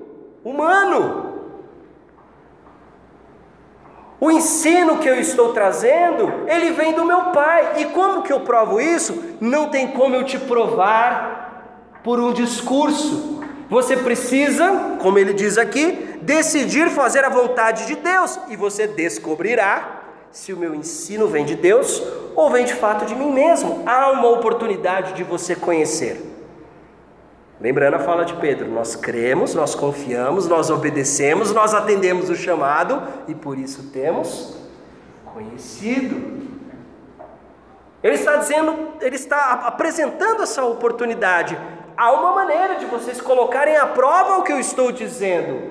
[0.45, 1.29] humano.
[4.21, 7.73] O ensino que eu estou trazendo, ele vem do meu pai.
[7.79, 9.37] E como que eu provo isso?
[9.41, 13.41] Não tem como eu te provar por um discurso.
[13.71, 20.00] Você precisa, como ele diz aqui, decidir fazer a vontade de Deus e você descobrirá
[20.33, 22.03] se o meu ensino vem de Deus
[22.37, 23.83] ou vem de fato de mim mesmo.
[23.87, 26.27] Há uma oportunidade de você conhecer.
[27.61, 33.03] Lembrando a fala de Pedro, nós cremos, nós confiamos, nós obedecemos, nós atendemos o chamado
[33.29, 34.57] e por isso temos
[35.27, 36.41] conhecido.
[38.03, 41.59] Ele está dizendo, ele está apresentando essa oportunidade.
[41.95, 45.71] Há uma maneira de vocês colocarem à prova o que eu estou dizendo.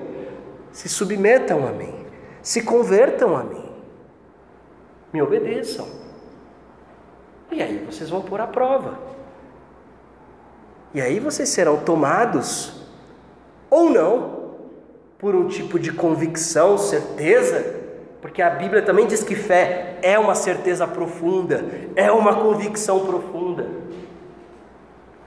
[0.70, 2.06] Se submetam a mim,
[2.40, 3.59] se convertam a mim
[5.12, 5.86] me obedeçam.
[7.50, 8.98] E aí vocês vão pôr a prova.
[10.94, 12.72] E aí vocês serão tomados,
[13.68, 14.40] ou não,
[15.18, 17.80] por um tipo de convicção, certeza,
[18.20, 23.66] porque a Bíblia também diz que fé é uma certeza profunda, é uma convicção profunda.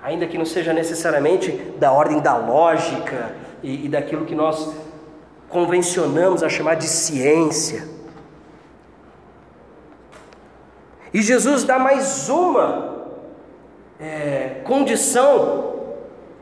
[0.01, 4.75] Ainda que não seja necessariamente da ordem da lógica e, e daquilo que nós
[5.47, 7.87] convencionamos a chamar de ciência.
[11.13, 13.07] E Jesus dá mais uma
[13.99, 15.73] é, condição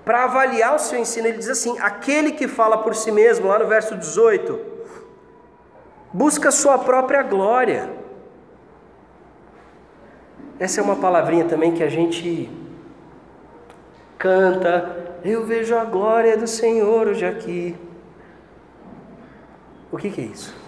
[0.05, 1.27] para avaliar o seu ensino.
[1.27, 4.59] Ele diz assim: aquele que fala por si mesmo, lá no verso 18,
[6.13, 7.89] busca sua própria glória.
[10.57, 12.49] Essa é uma palavrinha também que a gente
[14.17, 15.17] canta.
[15.23, 17.75] Eu vejo a glória do Senhor hoje aqui.
[19.91, 20.60] O que, que é isso?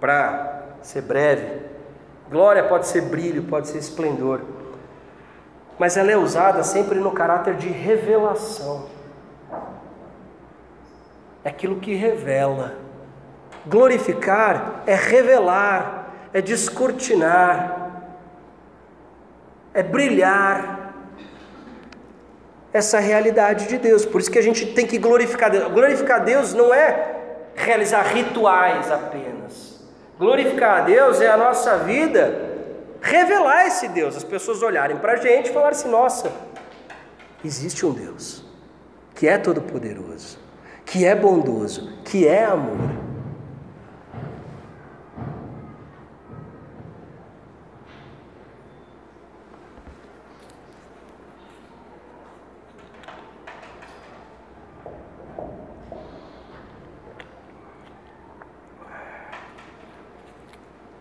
[0.00, 1.62] Para ser breve,
[2.30, 4.40] glória pode ser brilho, pode ser esplendor,
[5.78, 8.86] mas ela é usada sempre no caráter de revelação.
[11.44, 12.74] É aquilo que revela.
[13.66, 17.86] Glorificar é revelar, é descortinar
[19.76, 20.94] é brilhar
[22.72, 24.06] essa realidade de Deus.
[24.06, 25.70] Por isso que a gente tem que glorificar Deus.
[25.70, 27.14] Glorificar Deus não é
[27.54, 29.65] realizar rituais apenas.
[30.18, 32.54] Glorificar a Deus é a nossa vida
[33.00, 36.32] revelar esse Deus, as pessoas olharem para a gente e falarem assim: nossa,
[37.44, 38.44] existe um Deus
[39.14, 40.38] que é todo-poderoso,
[40.84, 43.05] que é bondoso, que é amor.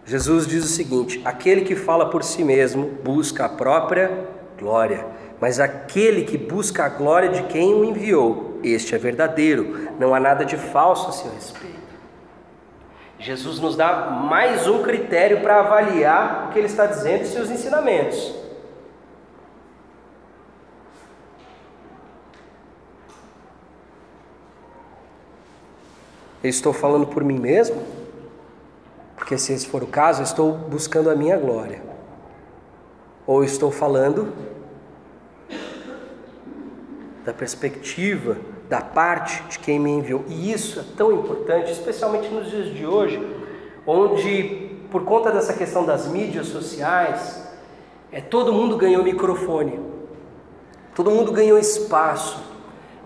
[0.06, 4.28] Jesus diz o seguinte: aquele que fala por si mesmo busca a própria
[4.58, 5.06] glória,
[5.42, 10.20] mas aquele que busca a glória de quem o enviou, este é verdadeiro, não há
[10.20, 11.76] nada de falso a seu respeito.
[13.18, 17.50] Jesus nos dá mais um critério para avaliar o que ele está dizendo e seus
[17.50, 18.36] ensinamentos.
[26.44, 27.95] Eu estou falando por mim mesmo?
[29.16, 31.82] Porque se esse for o caso, eu estou buscando a minha glória.
[33.26, 34.34] Ou estou falando
[37.24, 38.38] da perspectiva,
[38.70, 40.24] da parte de quem me enviou.
[40.28, 43.20] E isso é tão importante, especialmente nos dias de hoje,
[43.86, 47.44] onde, por conta dessa questão das mídias sociais,
[48.12, 49.80] é, todo mundo ganhou microfone,
[50.94, 52.40] todo mundo ganhou espaço.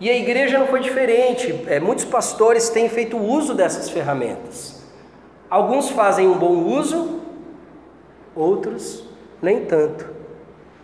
[0.01, 1.63] E a igreja não foi diferente.
[1.67, 4.78] É, muitos pastores têm feito uso dessas ferramentas.
[5.49, 7.21] Alguns fazem um bom uso,
[8.35, 9.03] outros
[9.41, 10.05] nem tanto.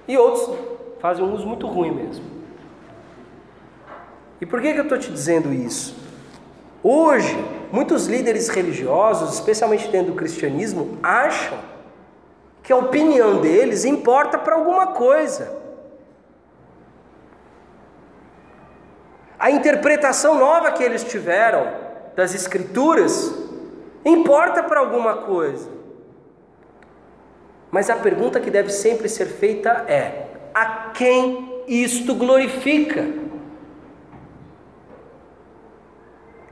[0.07, 0.57] E outros
[0.99, 2.26] fazem um uso muito ruim mesmo.
[4.41, 5.95] E por que, que eu estou te dizendo isso?
[6.84, 7.36] Hoje,
[7.72, 11.57] muitos líderes religiosos, especialmente dentro do cristianismo, acham
[12.61, 15.63] que a opinião deles importa para alguma coisa.
[19.38, 21.72] A interpretação nova que eles tiveram
[22.16, 23.44] das Escrituras
[24.06, 25.70] importa para alguma coisa.
[27.72, 33.06] Mas a pergunta que deve sempre ser feita é: a quem isto glorifica?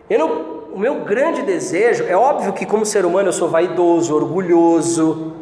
[0.10, 4.14] Eu não, o meu grande desejo, é óbvio que como ser humano eu sou vaidoso,
[4.14, 5.34] orgulhoso,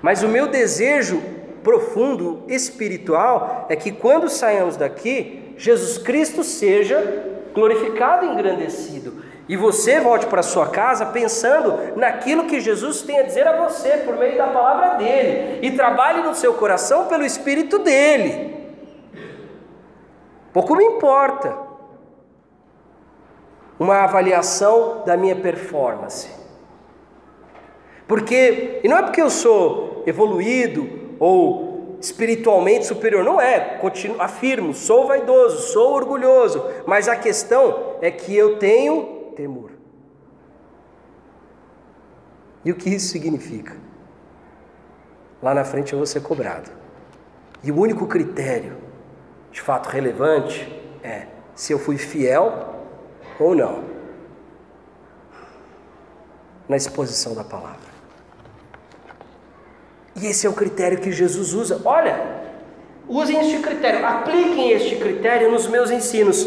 [0.00, 1.20] mas o meu desejo
[1.62, 9.17] profundo, espiritual, é que quando saiamos daqui, Jesus Cristo seja glorificado e engrandecido.
[9.48, 13.98] E você volte para sua casa pensando naquilo que Jesus tem a dizer a você
[13.98, 18.56] por meio da palavra dele e trabalhe no seu coração pelo espírito dele.
[20.52, 21.56] Pouco me importa
[23.78, 26.28] uma avaliação da minha performance.
[28.06, 34.72] Porque, e não é porque eu sou evoluído ou espiritualmente superior, não é, continuo, afirmo,
[34.74, 39.70] sou vaidoso, sou orgulhoso, mas a questão é que eu tenho temor.
[42.64, 43.76] E o que isso significa?
[45.40, 46.68] Lá na frente eu vou ser cobrado.
[47.62, 48.76] E o único critério,
[49.52, 50.66] de fato relevante,
[51.04, 52.84] é se eu fui fiel
[53.38, 53.84] ou não
[56.68, 57.88] na exposição da palavra.
[60.16, 61.80] E esse é o critério que Jesus usa.
[61.84, 62.42] Olha,
[63.06, 66.44] usem este critério, apliquem este critério nos meus ensinos.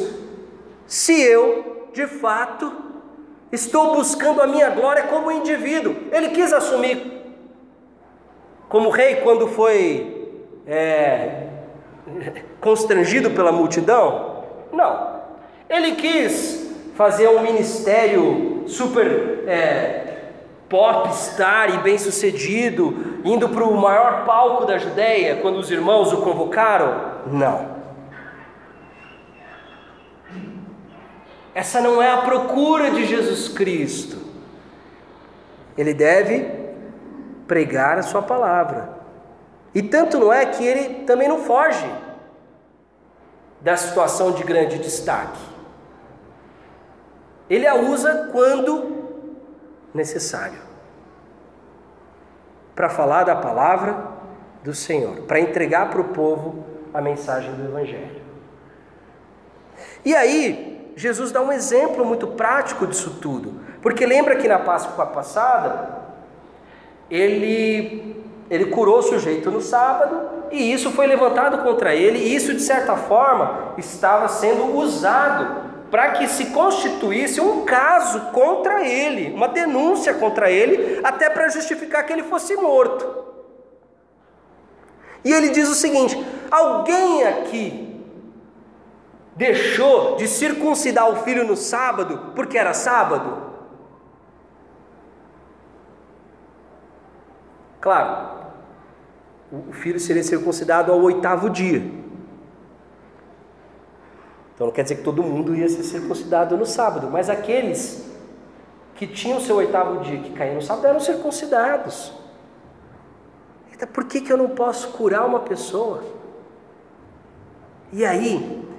[0.86, 2.72] Se eu de fato,
[3.52, 5.96] estou buscando a minha glória como indivíduo.
[6.12, 7.22] Ele quis assumir
[8.70, 10.30] como rei quando foi
[10.66, 11.48] é,
[12.62, 14.44] constrangido pela multidão?
[14.72, 15.20] Não.
[15.70, 20.02] Ele quis fazer um ministério super é,
[20.70, 26.22] popstar e bem sucedido, indo para o maior palco da Judéia quando os irmãos o
[26.22, 27.12] convocaram?
[27.28, 27.81] Não.
[31.54, 34.18] Essa não é a procura de Jesus Cristo.
[35.78, 36.50] Ele deve
[37.48, 38.98] pregar a sua palavra.
[39.74, 41.90] E tanto não é que ele também não foge
[43.60, 45.40] da situação de grande destaque.
[47.50, 49.02] Ele a usa quando
[49.94, 50.60] necessário
[52.74, 54.08] para falar da palavra
[54.64, 58.22] do Senhor, para entregar para o povo a mensagem do Evangelho.
[60.06, 65.06] E aí, Jesus dá um exemplo muito prático disso tudo, porque lembra que na Páscoa
[65.06, 66.02] passada,
[67.10, 72.54] ele, ele curou o sujeito no sábado, e isso foi levantado contra ele, e isso
[72.54, 79.50] de certa forma estava sendo usado para que se constituísse um caso contra ele, uma
[79.50, 83.22] denúncia contra ele, até para justificar que ele fosse morto.
[85.24, 86.18] E ele diz o seguinte:
[86.50, 87.91] alguém aqui
[89.42, 93.50] deixou de circuncidar o filho no sábado porque era sábado?
[97.80, 98.52] Claro,
[99.52, 101.80] o filho seria circuncidado ao oitavo dia.
[104.54, 108.08] Então não quer dizer que todo mundo ia ser circuncidado no sábado, mas aqueles
[108.94, 112.14] que tinham seu oitavo dia, que caíam no sábado, eram circuncidados.
[113.74, 116.04] Então por que, que eu não posso curar uma pessoa?
[117.92, 118.71] E aí,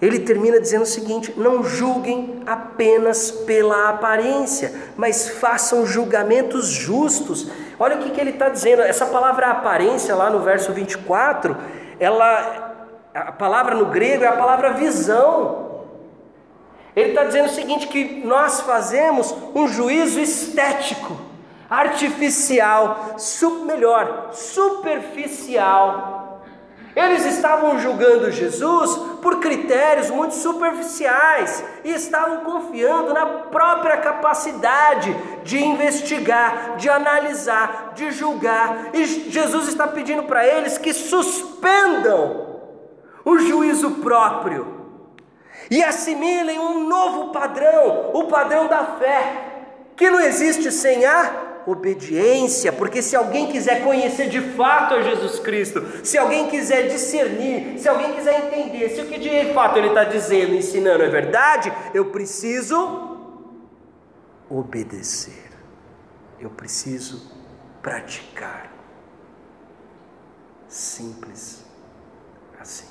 [0.00, 7.50] ele termina dizendo o seguinte: não julguem apenas pela aparência, mas façam julgamentos justos.
[7.78, 11.56] Olha o que, que ele está dizendo, essa palavra aparência, lá no verso 24,
[11.98, 12.74] ela,
[13.14, 15.68] a palavra no grego é a palavra visão.
[16.96, 21.14] Ele está dizendo o seguinte: que nós fazemos um juízo estético,
[21.68, 26.19] artificial, sub, melhor, superficial
[26.94, 35.14] eles estavam julgando Jesus por critérios muito superficiais e estavam confiando na própria capacidade
[35.44, 38.90] de investigar, de analisar, de julgar.
[38.92, 42.60] E Jesus está pedindo para eles que suspendam
[43.24, 44.80] o juízo próprio
[45.70, 49.46] e assimilem um novo padrão, o padrão da fé,
[49.96, 55.38] que não existe sem a obediência, porque se alguém quiser conhecer de fato a Jesus
[55.38, 59.88] Cristo, se alguém quiser discernir, se alguém quiser entender se o que de fato ele
[59.88, 63.18] está dizendo, ensinando é verdade, eu preciso
[64.48, 65.50] obedecer,
[66.40, 67.30] eu preciso
[67.82, 68.70] praticar.
[70.68, 71.64] Simples
[72.60, 72.89] assim.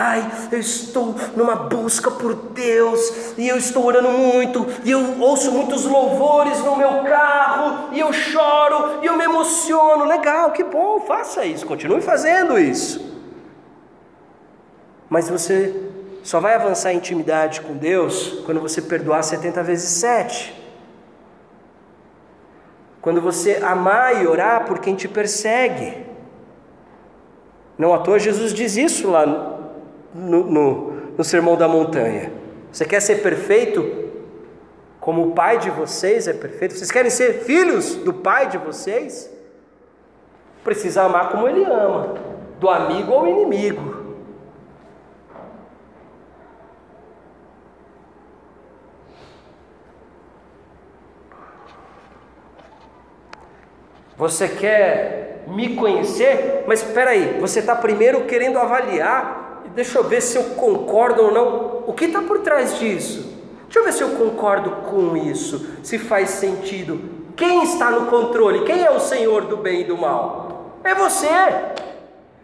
[0.00, 5.50] Ai, eu estou numa busca por Deus, e eu estou orando muito, e eu ouço
[5.50, 10.04] muitos louvores no meu carro, e eu choro, e eu me emociono.
[10.04, 13.12] Legal, que bom, faça isso, continue fazendo isso.
[15.10, 15.74] Mas você
[16.22, 20.54] só vai avançar em intimidade com Deus quando você perdoar 70 vezes 7.
[23.02, 26.06] Quando você amar e orar por quem te persegue.
[27.76, 29.57] Não à toa Jesus diz isso lá
[30.18, 32.32] no, no, no Sermão da Montanha.
[32.72, 34.08] Você quer ser perfeito
[35.00, 36.74] como o pai de vocês é perfeito?
[36.74, 39.32] Vocês querem ser filhos do pai de vocês?
[40.64, 42.14] Precisa amar como ele ama,
[42.60, 43.96] do amigo ao inimigo.
[54.16, 56.64] Você quer me conhecer?
[56.66, 59.47] Mas espera aí, você está primeiro querendo avaliar
[59.78, 61.84] deixa eu ver se eu concordo ou não.
[61.86, 63.32] O que está por trás disso?
[63.62, 67.00] Deixa eu ver se eu concordo com isso, se faz sentido.
[67.36, 68.64] Quem está no controle?
[68.64, 70.72] Quem é o Senhor do bem e do mal?
[70.82, 71.28] É você.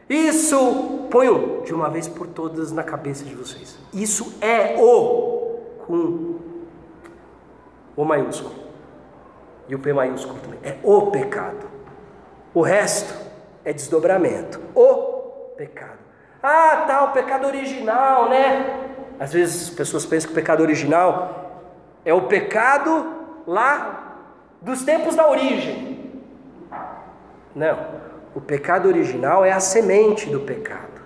[0.09, 3.77] Isso, ponho de uma vez por todas na cabeça de vocês.
[3.93, 5.59] Isso é o
[5.89, 6.37] com
[7.97, 8.55] o maiúsculo
[9.69, 10.61] e o P maiúsculo também.
[10.63, 11.67] É o pecado.
[12.55, 13.13] O resto
[13.65, 14.61] é desdobramento.
[14.73, 14.95] O
[15.57, 16.04] pecado.
[16.47, 18.91] Ah, tá, o pecado original, né?
[19.19, 21.63] Às vezes as pessoas pensam que o pecado original
[22.05, 23.15] é o pecado
[23.47, 24.19] lá
[24.61, 26.23] dos tempos da origem.
[27.55, 27.79] Não,
[28.35, 31.01] o pecado original é a semente do pecado.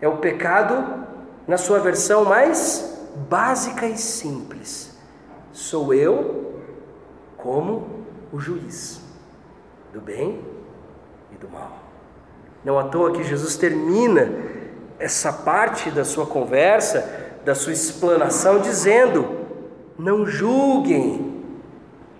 [0.00, 1.06] É o pecado
[1.46, 4.98] na sua versão mais básica e simples.
[5.52, 6.60] Sou eu
[7.36, 9.00] como o juiz
[9.92, 10.44] do bem
[11.30, 11.73] e do mal.
[12.64, 14.32] Não à toa que Jesus termina
[14.98, 19.28] essa parte da sua conversa, da sua explanação, dizendo:
[19.98, 21.42] não julguem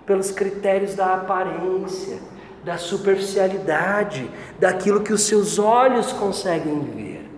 [0.05, 2.19] pelos critérios da aparência,
[2.63, 7.31] da superficialidade, daquilo que os seus olhos conseguem ver.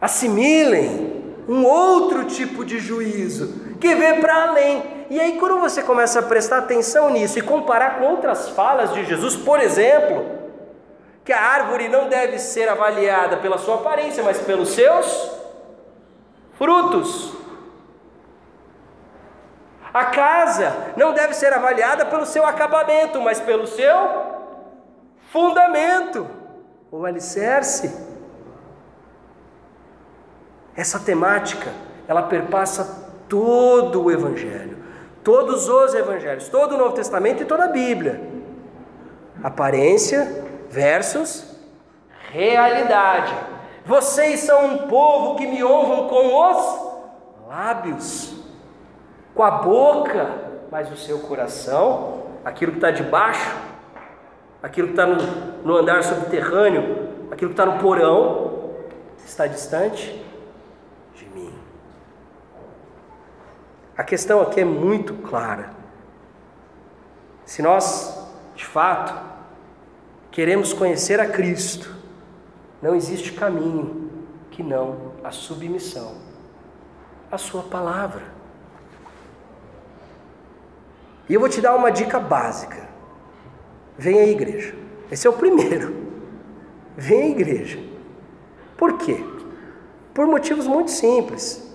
[0.00, 4.82] assimilem um outro tipo de juízo que vê para além.
[5.10, 9.04] E aí, quando você começa a prestar atenção nisso e comparar com outras falas de
[9.04, 10.41] Jesus, por exemplo,
[11.24, 15.30] que a árvore não deve ser avaliada pela sua aparência, mas pelos seus
[16.54, 17.32] frutos.
[19.94, 23.94] A casa não deve ser avaliada pelo seu acabamento, mas pelo seu
[25.30, 26.26] fundamento,
[26.90, 28.10] o alicerce.
[30.74, 31.70] Essa temática,
[32.08, 34.78] ela perpassa todo o evangelho,
[35.22, 38.20] todos os evangelhos, todo o Novo Testamento e toda a Bíblia.
[39.42, 41.54] Aparência versus
[42.32, 43.32] realidade.
[43.84, 46.92] Vocês são um povo que me honram com os
[47.46, 48.42] lábios
[49.34, 50.30] com a boca,
[50.70, 53.54] mas o seu coração, aquilo que está debaixo,
[54.62, 55.16] aquilo que está no,
[55.62, 58.72] no andar subterrâneo, aquilo que está no porão,
[59.24, 60.22] está distante
[61.14, 61.52] de mim.
[63.96, 65.70] A questão aqui é muito clara.
[67.44, 69.31] Se nós, de fato,
[70.32, 71.94] queremos conhecer a Cristo,
[72.80, 74.10] não existe caminho
[74.50, 76.16] que não a submissão
[77.30, 78.22] à Sua palavra.
[81.28, 82.88] E eu vou te dar uma dica básica.
[83.96, 84.74] Venha à igreja.
[85.10, 85.94] Esse é o primeiro.
[86.96, 87.78] Venha à igreja.
[88.76, 89.22] Por quê?
[90.12, 91.72] Por motivos muito simples.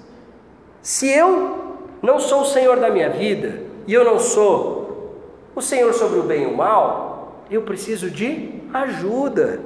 [0.81, 5.21] Se eu não sou o Senhor da minha vida e eu não sou
[5.55, 7.16] o Senhor sobre o bem e o mal,
[7.49, 9.59] eu preciso de ajuda.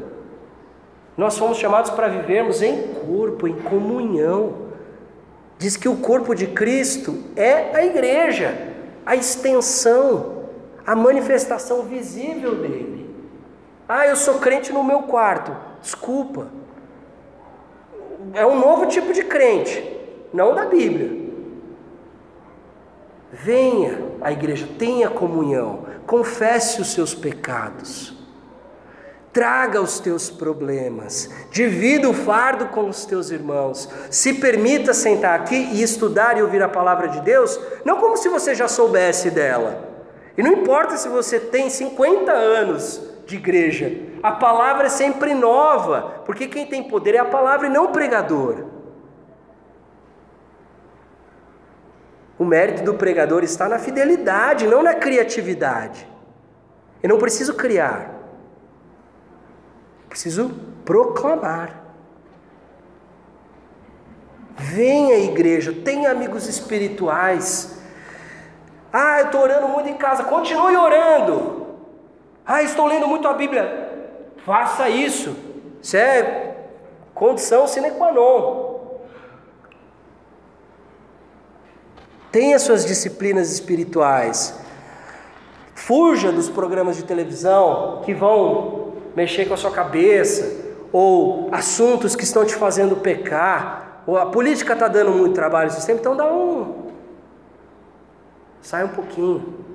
[1.18, 4.72] Nós fomos chamados para vivermos em corpo, em comunhão.
[5.58, 8.72] Diz que o corpo de Cristo é a igreja
[9.06, 10.46] a extensão,
[10.86, 13.10] a manifestação visível dele.
[13.88, 15.56] Ah, eu sou crente no meu quarto.
[15.82, 16.48] Desculpa.
[18.34, 19.84] É um novo tipo de crente,
[20.34, 21.30] não da Bíblia.
[23.32, 28.14] Venha à igreja, tenha comunhão, confesse os seus pecados.
[29.32, 33.88] Traga os teus problemas, divida o fardo com os teus irmãos.
[34.10, 38.28] Se permita sentar aqui e estudar e ouvir a palavra de Deus, não como se
[38.28, 39.88] você já soubesse dela.
[40.38, 43.90] E não importa se você tem 50 anos de igreja,
[44.22, 47.94] a palavra é sempre nova, porque quem tem poder é a palavra e não o
[47.94, 48.66] pregador.
[52.42, 56.08] O mérito do pregador está na fidelidade, não na criatividade.
[57.04, 58.16] Eu não preciso criar.
[60.10, 60.50] Preciso
[60.84, 61.84] proclamar.
[64.58, 67.80] Venha à igreja, tenha amigos espirituais.
[68.92, 70.24] Ah, eu estou orando muito em casa.
[70.24, 71.68] Continue orando.
[72.44, 74.18] Ah, estou lendo muito a Bíblia.
[74.44, 75.38] Faça isso.
[75.80, 76.56] Isso é
[77.14, 78.71] condição sine qua non.
[82.32, 84.58] Tenha suas disciplinas espirituais.
[85.76, 92.24] Fuja dos programas de televisão que vão mexer com a sua cabeça, ou assuntos que
[92.24, 96.32] estão te fazendo pecar, ou a política está dando muito trabalho esse tempo, então dá
[96.32, 96.92] um.
[98.62, 99.66] Sai um pouquinho.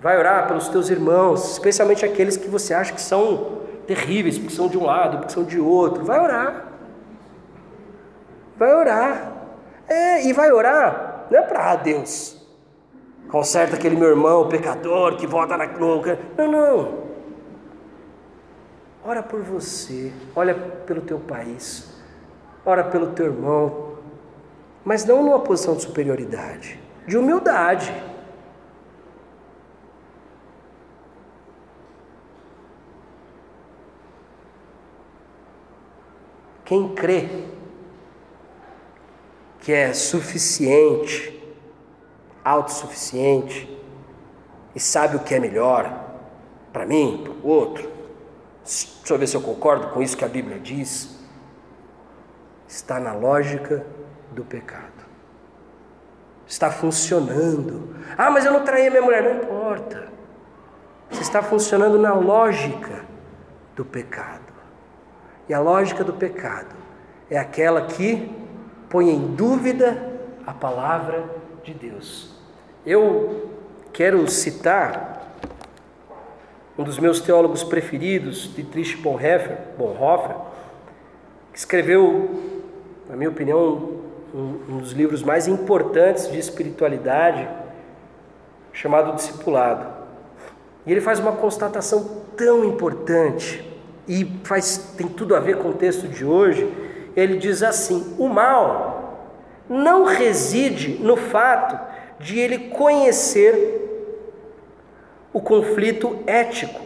[0.00, 4.66] Vai orar pelos teus irmãos, especialmente aqueles que você acha que são terríveis, porque são
[4.66, 6.04] de um lado, porque são de outro.
[6.04, 6.64] Vai orar.
[8.56, 9.32] Vai orar.
[9.88, 12.36] É, e vai orar, não é para ah, Deus.
[13.30, 15.66] Conserta aquele meu irmão, pecador, que vota na.
[15.66, 16.02] Não,
[16.36, 17.02] não.
[19.02, 21.90] Ora por você, olha pelo teu país,
[22.64, 23.96] ora pelo teu irmão,
[24.84, 27.92] mas não numa posição de superioridade, de humildade.
[36.64, 37.51] Quem crê
[39.62, 41.42] que é suficiente,
[42.44, 43.66] autossuficiente
[44.74, 46.10] e sabe o que é melhor
[46.70, 47.92] para mim, para o outro,
[48.64, 51.18] Deixa eu ver se eu concordo com isso que a Bíblia diz.
[52.68, 53.84] Está na lógica
[54.30, 55.02] do pecado.
[56.46, 57.96] Está funcionando.
[58.16, 59.22] Ah, mas eu não traí minha mulher.
[59.22, 60.08] Não importa.
[61.10, 63.04] Você está funcionando na lógica
[63.74, 64.52] do pecado.
[65.48, 66.74] E a lógica do pecado
[67.28, 68.41] é aquela que
[68.92, 70.06] põe em dúvida
[70.46, 71.24] a palavra
[71.64, 72.28] de Deus.
[72.84, 73.50] Eu
[73.90, 75.34] quero citar
[76.78, 80.36] um dos meus teólogos preferidos, Dietrich Bonhoeffer, Bonhoeffer
[81.52, 82.68] que escreveu,
[83.08, 84.00] na minha opinião,
[84.34, 87.48] um, um dos livros mais importantes de espiritualidade,
[88.74, 89.86] chamado Discipulado.
[90.86, 93.66] E ele faz uma constatação tão importante
[94.06, 98.28] e faz, tem tudo a ver com o texto de hoje, ele diz assim: o
[98.28, 99.28] mal
[99.68, 101.78] não reside no fato
[102.18, 103.80] de ele conhecer
[105.32, 106.80] o conflito ético,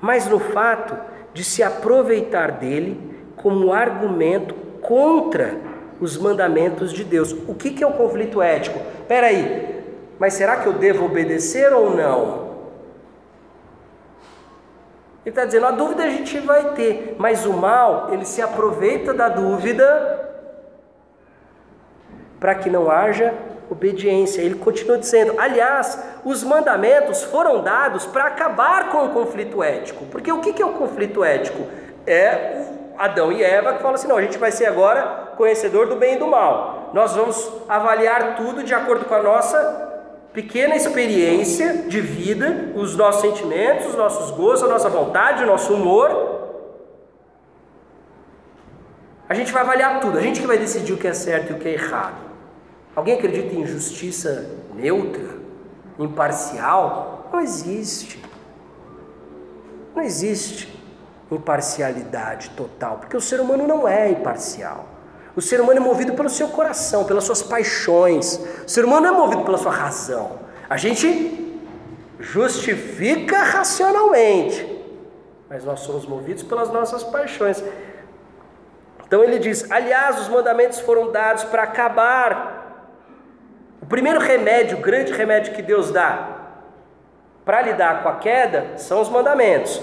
[0.00, 0.96] mas no fato
[1.32, 3.00] de se aproveitar dele
[3.36, 5.54] como argumento contra
[6.00, 7.32] os mandamentos de Deus.
[7.46, 8.78] O que, é o conflito ético?
[9.00, 9.84] Espera aí,
[10.18, 12.45] mas será que eu devo obedecer ou não?
[15.26, 19.12] Ele está dizendo, a dúvida a gente vai ter, mas o mal, ele se aproveita
[19.12, 20.24] da dúvida
[22.38, 23.34] para que não haja
[23.68, 24.40] obediência.
[24.40, 30.04] Ele continua dizendo: aliás, os mandamentos foram dados para acabar com o conflito ético.
[30.06, 31.66] Porque o que é o conflito ético?
[32.06, 32.64] É
[32.96, 36.14] Adão e Eva que falam assim: não, a gente vai ser agora conhecedor do bem
[36.14, 36.90] e do mal.
[36.94, 39.85] Nós vamos avaliar tudo de acordo com a nossa
[40.36, 45.72] pequena experiência de vida, os nossos sentimentos, os nossos gostos, a nossa vontade, o nosso
[45.72, 46.10] humor.
[49.26, 51.56] A gente vai avaliar tudo, a gente que vai decidir o que é certo e
[51.56, 52.18] o que é errado.
[52.94, 55.38] Alguém acredita em justiça neutra,
[55.98, 57.30] imparcial?
[57.32, 58.22] Não existe.
[59.94, 60.78] Não existe
[61.30, 64.95] imparcialidade total, porque o ser humano não é imparcial.
[65.36, 68.40] O ser humano é movido pelo seu coração, pelas suas paixões.
[68.66, 70.38] O ser humano não é movido pela sua razão.
[70.68, 71.60] A gente
[72.18, 74.82] justifica racionalmente,
[75.48, 77.62] mas nós somos movidos pelas nossas paixões.
[79.06, 82.88] Então ele diz: aliás, os mandamentos foram dados para acabar
[83.80, 86.36] o primeiro remédio, o grande remédio que Deus dá
[87.44, 89.80] para lidar com a queda são os mandamentos.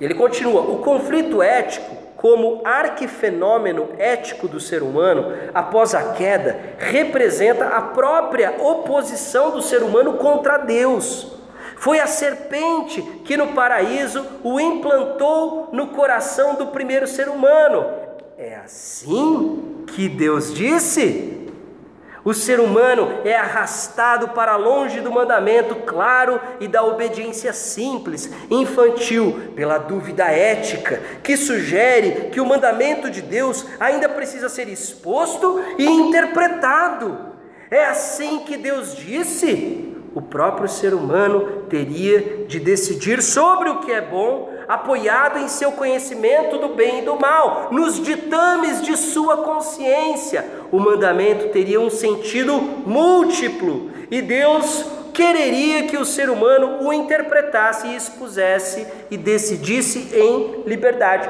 [0.00, 7.66] Ele continua: o conflito ético, como arquifenômeno ético do ser humano, após a queda, representa
[7.66, 11.32] a própria oposição do ser humano contra Deus.
[11.76, 17.84] Foi a serpente que no paraíso o implantou no coração do primeiro ser humano.
[18.38, 21.41] É assim que Deus disse?
[22.24, 29.52] O ser humano é arrastado para longe do mandamento claro e da obediência simples, infantil,
[29.56, 35.84] pela dúvida ética, que sugere que o mandamento de Deus ainda precisa ser exposto e
[35.84, 37.32] interpretado.
[37.68, 39.88] É assim que Deus disse.
[40.14, 45.72] O próprio ser humano teria de decidir sobre o que é bom apoiado em seu
[45.72, 50.48] conhecimento do bem e do mal, nos ditames de sua consciência.
[50.70, 52.54] O mandamento teria um sentido
[52.86, 60.62] múltiplo e Deus quereria que o ser humano o interpretasse e expusesse e decidisse em
[60.66, 61.28] liberdade.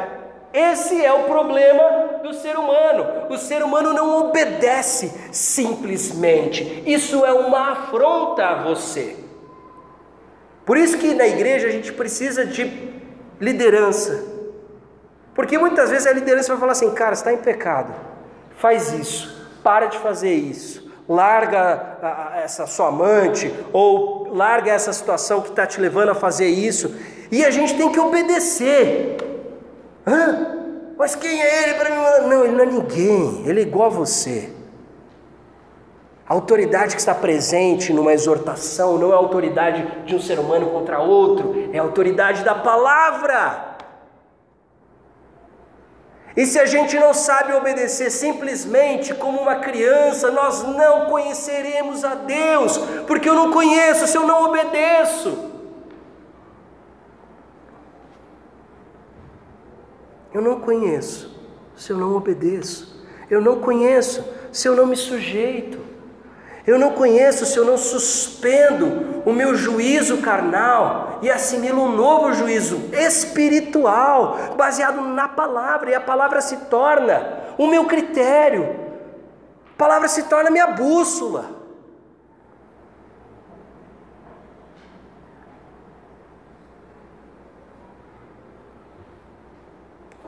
[0.55, 3.27] Esse é o problema do ser humano.
[3.29, 6.85] O ser humano não obedece simplesmente.
[6.87, 9.17] Isso é uma afronta a você.
[10.65, 13.02] Por isso que na igreja a gente precisa de
[13.43, 14.23] liderança.
[15.35, 17.93] Porque muitas vezes a liderança vai falar assim: cara, está em pecado,
[18.57, 25.49] faz isso, para de fazer isso, larga essa sua amante, ou larga essa situação que
[25.49, 26.95] está te levando a fazer isso,
[27.31, 29.17] e a gente tem que obedecer.
[30.07, 30.59] Hã?
[30.97, 32.29] Mas quem é ele para mim?
[32.29, 34.51] Não, ele não é ninguém, ele é igual a você.
[36.33, 40.71] A autoridade que está presente numa exortação não é a autoridade de um ser humano
[40.71, 43.77] contra outro, é a autoridade da palavra.
[46.35, 52.15] E se a gente não sabe obedecer simplesmente como uma criança, nós não conheceremos a
[52.15, 55.51] Deus, porque eu não conheço se eu não obedeço.
[60.33, 61.39] Eu não conheço
[61.77, 63.05] se eu não obedeço.
[63.29, 65.92] Eu não conheço se eu não me sujeito.
[66.65, 72.33] Eu não conheço se eu não suspendo o meu juízo carnal e assimilo um novo
[72.33, 78.77] juízo espiritual, baseado na palavra, e a palavra se torna o meu critério,
[79.75, 81.63] a palavra se torna minha bússola.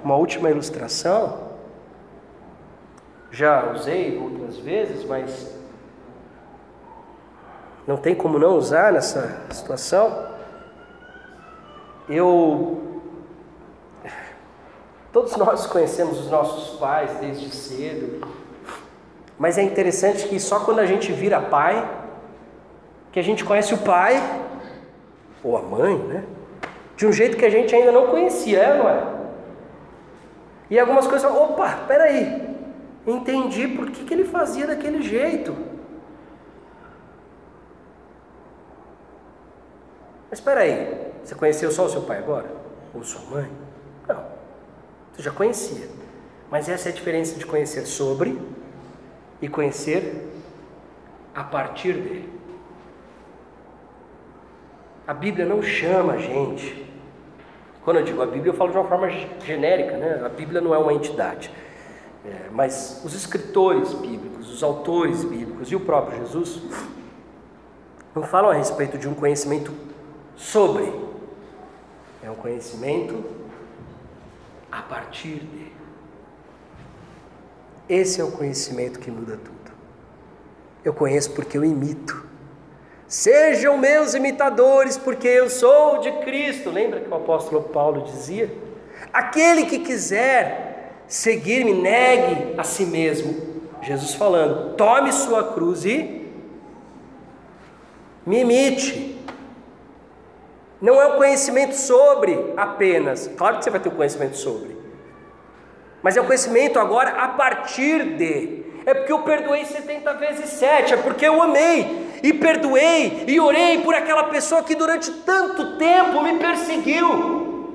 [0.02, 1.54] Uma última ilustração,
[3.30, 5.63] já usei outras vezes, mas
[7.86, 10.26] não tem como não usar nessa situação.
[12.08, 13.02] Eu.
[15.12, 18.26] Todos nós conhecemos os nossos pais desde cedo,
[19.38, 21.88] mas é interessante que só quando a gente vira pai,
[23.12, 24.20] que a gente conhece o pai,
[25.42, 26.24] ou a mãe, né?
[26.96, 29.14] De um jeito que a gente ainda não conhecia, é, não é?
[30.70, 32.42] E algumas coisas, opa, peraí,
[33.06, 35.73] entendi por que, que ele fazia daquele jeito.
[40.34, 42.50] Mas espera aí, você conheceu só o seu pai agora?
[42.92, 43.48] Ou sua mãe?
[44.08, 44.24] Não.
[45.12, 45.86] Você já conhecia.
[46.50, 48.36] Mas essa é a diferença de conhecer sobre
[49.40, 50.28] e conhecer
[51.32, 52.28] a partir dele.
[55.06, 56.84] A Bíblia não chama a gente.
[57.84, 59.08] Quando eu digo a Bíblia, eu falo de uma forma
[59.38, 60.20] genérica, né?
[60.26, 61.48] A Bíblia não é uma entidade.
[62.26, 66.60] É, mas os escritores bíblicos, os autores bíblicos e o próprio Jesus
[68.16, 69.93] não falam a respeito de um conhecimento
[70.36, 70.92] sobre,
[72.22, 73.24] é um conhecimento
[74.70, 75.72] a partir de.
[77.88, 79.72] Esse é o conhecimento que muda tudo.
[80.84, 82.26] Eu conheço porque eu imito.
[83.06, 86.70] Sejam meus imitadores, porque eu sou de Cristo.
[86.70, 88.52] Lembra que o apóstolo Paulo dizia?
[89.12, 93.54] Aquele que quiser seguir-me, negue a si mesmo.
[93.82, 96.26] Jesus falando: tome sua cruz e
[98.26, 99.14] me imite.
[100.84, 103.26] Não é o conhecimento sobre apenas.
[103.38, 104.76] Claro que você vai ter o conhecimento sobre.
[106.02, 108.62] Mas é o conhecimento agora a partir de.
[108.84, 113.80] É porque eu perdoei 70 vezes 7, é porque eu amei e perdoei e orei
[113.80, 117.72] por aquela pessoa que durante tanto tempo me perseguiu.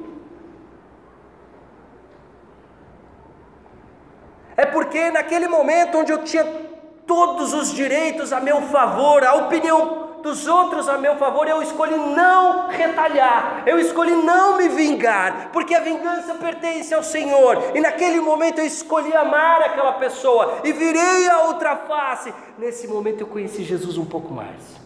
[4.55, 6.45] É porque naquele momento onde eu tinha
[7.07, 11.95] todos os direitos a meu favor, a opinião dos outros a meu favor, eu escolhi
[11.95, 18.19] não retalhar, eu escolhi não me vingar, porque a vingança pertence ao Senhor, e naquele
[18.19, 22.33] momento eu escolhi amar aquela pessoa e virei a outra face.
[22.57, 24.79] Nesse momento eu conheci Jesus um pouco mais,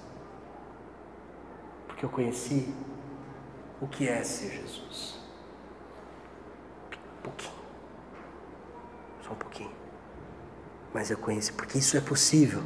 [1.87, 2.73] porque eu conheci
[3.81, 5.19] o que é ser Jesus.
[7.19, 7.53] Um pouquinho,
[9.25, 9.71] só um pouquinho,
[10.93, 12.61] mas eu conheci, porque isso é possível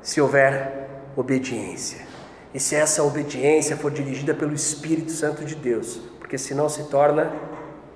[0.00, 0.87] se houver
[1.20, 2.06] obediência.
[2.54, 7.32] E se essa obediência for dirigida pelo Espírito Santo de Deus, porque senão se torna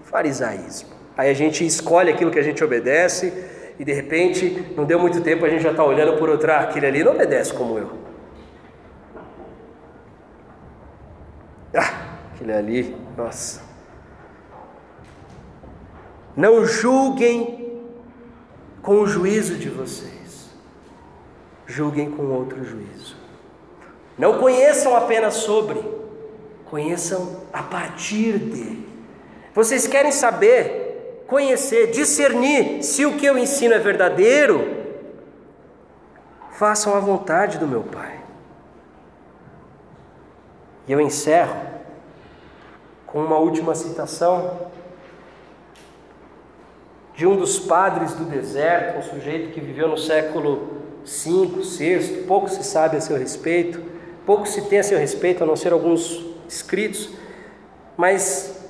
[0.02, 0.88] farisaísmo.
[1.16, 3.32] Aí a gente escolhe aquilo que a gente obedece
[3.78, 6.86] e de repente, não deu muito tempo, a gente já está olhando por outra, aquele
[6.86, 7.92] ali não obedece como eu.
[11.74, 13.62] Ah, aquele ali, nossa.
[16.36, 17.80] Não julguem
[18.82, 20.21] com o juízo de vocês
[21.66, 23.16] julguem com outro juízo.
[24.18, 25.82] Não conheçam apenas sobre,
[26.66, 28.86] conheçam a partir de.
[29.54, 34.82] Vocês querem saber, conhecer, discernir se o que eu ensino é verdadeiro?
[36.52, 38.20] Façam a vontade do meu Pai.
[40.86, 41.56] E eu encerro
[43.06, 44.70] com uma última citação
[47.14, 52.48] de um dos padres do deserto, um sujeito que viveu no século 5, 6, pouco
[52.48, 53.82] se sabe a seu respeito,
[54.24, 57.10] pouco se tem a seu respeito, a não ser alguns escritos,
[57.96, 58.60] mas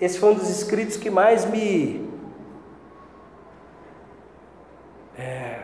[0.00, 2.08] esse foi um dos escritos que mais me.
[5.18, 5.60] É,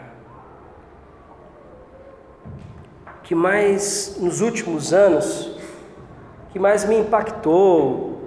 [3.23, 5.59] que mais, nos últimos anos,
[6.53, 8.21] que mais me impactou,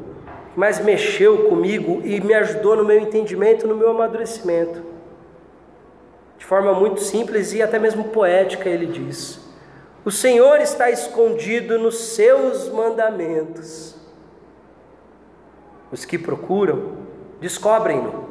[0.53, 4.88] que mais mexeu comigo e me ajudou no meu entendimento, no meu amadurecimento.
[6.39, 9.39] De forma muito simples e até mesmo poética, ele diz:
[10.05, 13.95] O Senhor está escondido nos seus mandamentos.
[15.91, 16.97] Os que procuram,
[17.41, 18.29] descobrem-no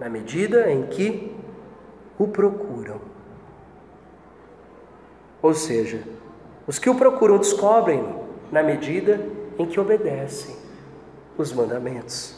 [0.00, 1.36] na medida em que
[2.18, 3.00] o procuram.
[5.42, 6.02] Ou seja,
[6.66, 9.20] os que o procuram descobrem-no na medida
[9.58, 10.56] em que obedecem
[11.36, 12.36] os mandamentos.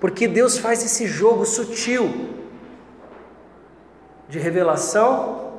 [0.00, 2.43] Porque Deus faz esse jogo sutil
[4.28, 5.52] de revelação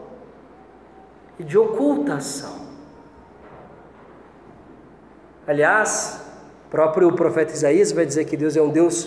[1.40, 2.66] e de ocultação.
[5.48, 6.22] Aliás,
[6.70, 9.06] próprio profeta Isaías vai dizer que Deus é um Deus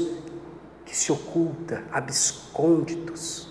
[0.85, 3.49] que se oculta, abscônditos.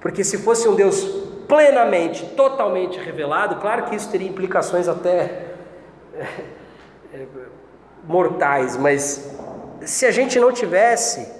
[0.00, 1.02] Porque se fosse um Deus
[1.48, 5.54] plenamente, totalmente revelado, claro que isso teria implicações até
[6.14, 6.26] é,
[7.14, 7.26] é,
[8.04, 9.34] mortais, mas
[9.80, 11.37] se a gente não tivesse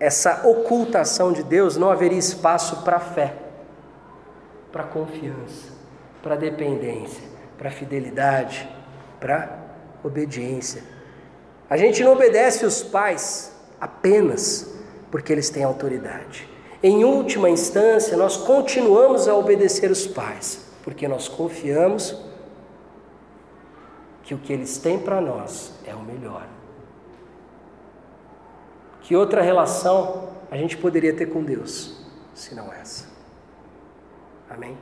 [0.00, 3.34] essa ocultação de Deus, não haveria espaço para fé,
[4.72, 5.68] para confiança,
[6.22, 7.22] para dependência,
[7.58, 8.66] para fidelidade,
[9.20, 9.58] para
[10.02, 10.82] obediência.
[11.68, 14.74] A gente não obedece os pais apenas
[15.10, 16.48] porque eles têm autoridade.
[16.82, 22.16] Em última instância, nós continuamos a obedecer os pais, porque nós confiamos
[24.22, 26.46] que o que eles têm para nós é o melhor.
[29.10, 32.00] Que outra relação a gente poderia ter com Deus,
[32.32, 33.08] se não essa?
[34.48, 34.78] Amém?